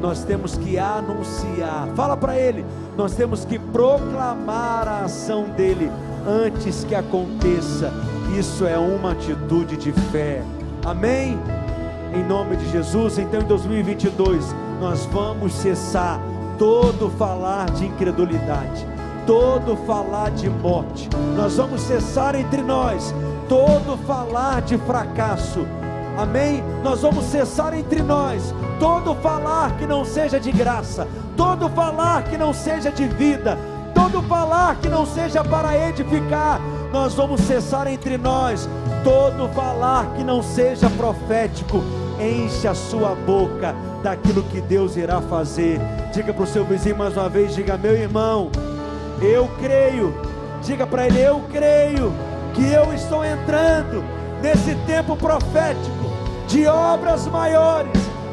nós 0.00 0.24
temos 0.24 0.56
que 0.56 0.78
anunciar. 0.78 1.88
Fala 1.94 2.16
para 2.16 2.38
ele: 2.38 2.64
nós 2.96 3.14
temos 3.14 3.44
que 3.44 3.58
proclamar 3.58 4.86
a 4.86 5.04
ação 5.04 5.44
dele 5.44 5.90
antes 6.26 6.84
que 6.84 6.94
aconteça. 6.94 7.92
Isso 8.38 8.66
é 8.66 8.78
uma 8.78 9.12
atitude 9.12 9.76
de 9.76 9.92
fé. 9.92 10.42
Amém? 10.84 11.38
Em 12.14 12.24
nome 12.24 12.56
de 12.56 12.70
Jesus, 12.70 13.18
então 13.18 13.40
em 13.40 13.44
2022 13.44 14.54
nós 14.80 15.04
vamos 15.06 15.52
cessar 15.52 16.20
todo 16.58 17.10
falar 17.10 17.70
de 17.70 17.86
incredulidade, 17.86 18.86
todo 19.26 19.76
falar 19.86 20.30
de 20.30 20.48
morte. 20.48 21.08
Nós 21.36 21.56
vamos 21.56 21.82
cessar 21.82 22.34
entre 22.34 22.62
nós 22.62 23.14
todo 23.48 23.96
falar 24.06 24.62
de 24.62 24.76
fracasso. 24.78 25.66
Amém? 26.18 26.64
Nós 26.82 27.02
vamos 27.02 27.26
cessar 27.26 27.72
entre 27.72 28.02
nós 28.02 28.52
todo 28.80 29.14
falar 29.22 29.76
que 29.76 29.86
não 29.86 30.04
seja 30.04 30.40
de 30.40 30.50
graça, 30.50 31.06
todo 31.36 31.68
falar 31.68 32.24
que 32.24 32.36
não 32.36 32.52
seja 32.52 32.90
de 32.90 33.06
vida, 33.06 33.56
todo 33.94 34.20
falar 34.22 34.74
que 34.80 34.88
não 34.88 35.06
seja 35.06 35.44
para 35.44 35.76
edificar. 35.88 36.60
Nós 36.92 37.14
vamos 37.14 37.42
cessar 37.42 37.86
entre 37.86 38.18
nós 38.18 38.68
todo 39.04 39.48
falar 39.54 40.12
que 40.16 40.24
não 40.24 40.42
seja 40.42 40.90
profético. 40.90 41.84
Enche 42.18 42.66
a 42.66 42.74
sua 42.74 43.14
boca 43.14 43.72
daquilo 44.02 44.42
que 44.42 44.60
Deus 44.60 44.96
irá 44.96 45.20
fazer. 45.20 45.80
Diga 46.12 46.34
para 46.34 46.42
o 46.42 46.46
seu 46.48 46.64
vizinho 46.64 46.98
mais 46.98 47.16
uma 47.16 47.28
vez: 47.28 47.54
diga, 47.54 47.76
meu 47.76 47.94
irmão, 47.94 48.50
eu 49.22 49.48
creio. 49.60 50.12
Diga 50.64 50.84
para 50.84 51.06
ele: 51.06 51.20
eu 51.20 51.44
creio 51.52 52.12
que 52.54 52.72
eu 52.72 52.92
estou 52.92 53.24
entrando 53.24 54.02
nesse 54.42 54.74
tempo 54.84 55.16
profético 55.16 55.97
de 56.48 56.66
obras 56.66 57.26
maiores. 57.26 57.92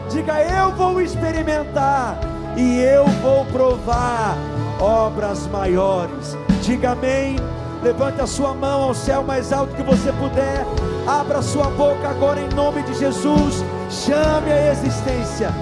Diga, 0.10 0.42
eu 0.42 0.72
vou 0.72 1.02
experimentar 1.02 2.18
e 2.56 2.80
eu 2.80 3.06
vou 3.22 3.46
provar 3.46 4.36
obras 4.80 5.46
maiores. 5.48 6.38
Diga 6.62 6.92
amém. 6.92 7.36
Levante 7.84 8.20
a 8.20 8.26
sua 8.26 8.54
mão 8.54 8.84
ao 8.84 8.94
céu 8.96 9.22
mais 9.24 9.54
alto 9.54 9.76
que 9.76 9.84
você 9.84 10.12
puder. 10.14 10.66
Abra 11.06 11.42
sua 11.42 11.70
boca 11.70 12.10
agora 12.10 12.40
em 12.40 12.50
nome 12.56 12.82
de 12.82 12.96
Jesus. 12.96 13.64
Chame 13.90 14.52
a 14.52 14.72
existência 14.72 15.54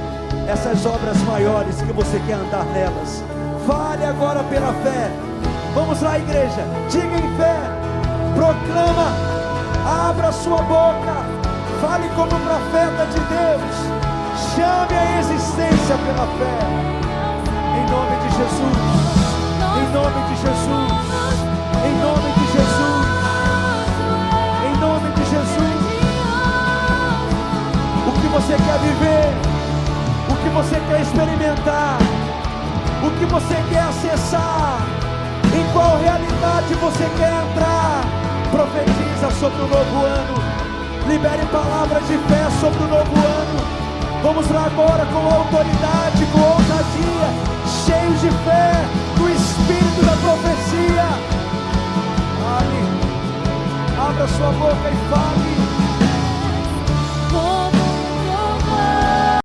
essas 0.48 0.86
obras 0.86 1.18
maiores 1.24 1.82
que 1.82 1.94
você 1.94 2.20
quer 2.26 2.34
andar 2.34 2.66
nelas. 2.66 3.24
Fale 3.66 4.06
agora 4.06 4.44
pela 4.44 4.74
fé. 4.74 5.10
Vamos 5.74 6.02
lá, 6.02 6.20
igreja. 6.20 6.66
Diga 6.90 7.16
em 7.16 7.38
fé. 7.38 7.56
Proclama. 8.36 9.12
Abra 10.10 10.32
sua 10.32 10.62
boca. 10.62 11.23
Fale 11.84 12.08
como 12.16 12.30
profeta 12.30 13.06
de 13.12 13.20
Deus. 13.20 13.76
Chame 14.56 14.96
a 14.98 15.20
existência 15.20 15.96
pela 15.98 16.26
fé. 16.40 16.58
Em 17.78 17.86
nome 17.92 18.16
de 18.24 18.30
Jesus. 18.38 18.80
Em 19.78 19.88
nome 19.92 20.20
de 20.30 20.36
Jesus. 20.42 20.92
Em 21.86 21.96
nome 22.02 22.30
de 22.38 22.46
Jesus. 22.56 23.04
Em 24.66 24.74
nome 24.80 25.10
de 25.12 25.24
Jesus. 25.26 25.82
O 28.08 28.12
que 28.22 28.28
você 28.30 28.56
quer 28.56 28.80
viver? 28.80 29.54
que 30.44 30.50
você 30.50 30.76
quer 30.90 31.02
experimentar, 31.02 31.98
o 33.02 33.10
que 33.18 33.26
você 33.26 33.56
quer 33.70 33.80
acessar, 33.80 34.80
em 35.56 35.74
qual 35.74 35.98
realidade 35.98 36.74
você 36.76 37.10
quer 37.18 37.32
entrar. 37.32 38.04
Profetiza 38.52 39.32
sobre 39.40 39.62
o 39.62 39.68
novo 39.68 40.06
ano, 40.06 40.36
libere 41.08 41.46
palavras 41.52 42.08
de 42.08 42.18
fé 42.18 42.50
sobre 42.60 42.84
o 42.84 42.88
novo 42.88 43.16
ano. 43.16 43.84
Vamos 44.22 44.50
lá 44.50 44.66
agora 44.66 45.06
com 45.08 45.20
autoridade, 45.20 46.26
com 46.32 46.40
ousadia, 46.40 47.28
cheios 47.86 48.22
de 48.22 48.32
fé, 48.44 48.86
no 49.18 49.30
espírito 49.30 50.06
da 50.06 50.16
profecia. 50.18 51.08
Fale, 52.40 52.82
abra 54.10 54.28
sua 54.28 54.52
boca 54.52 54.90
e 54.90 55.10
fale. 55.10 55.53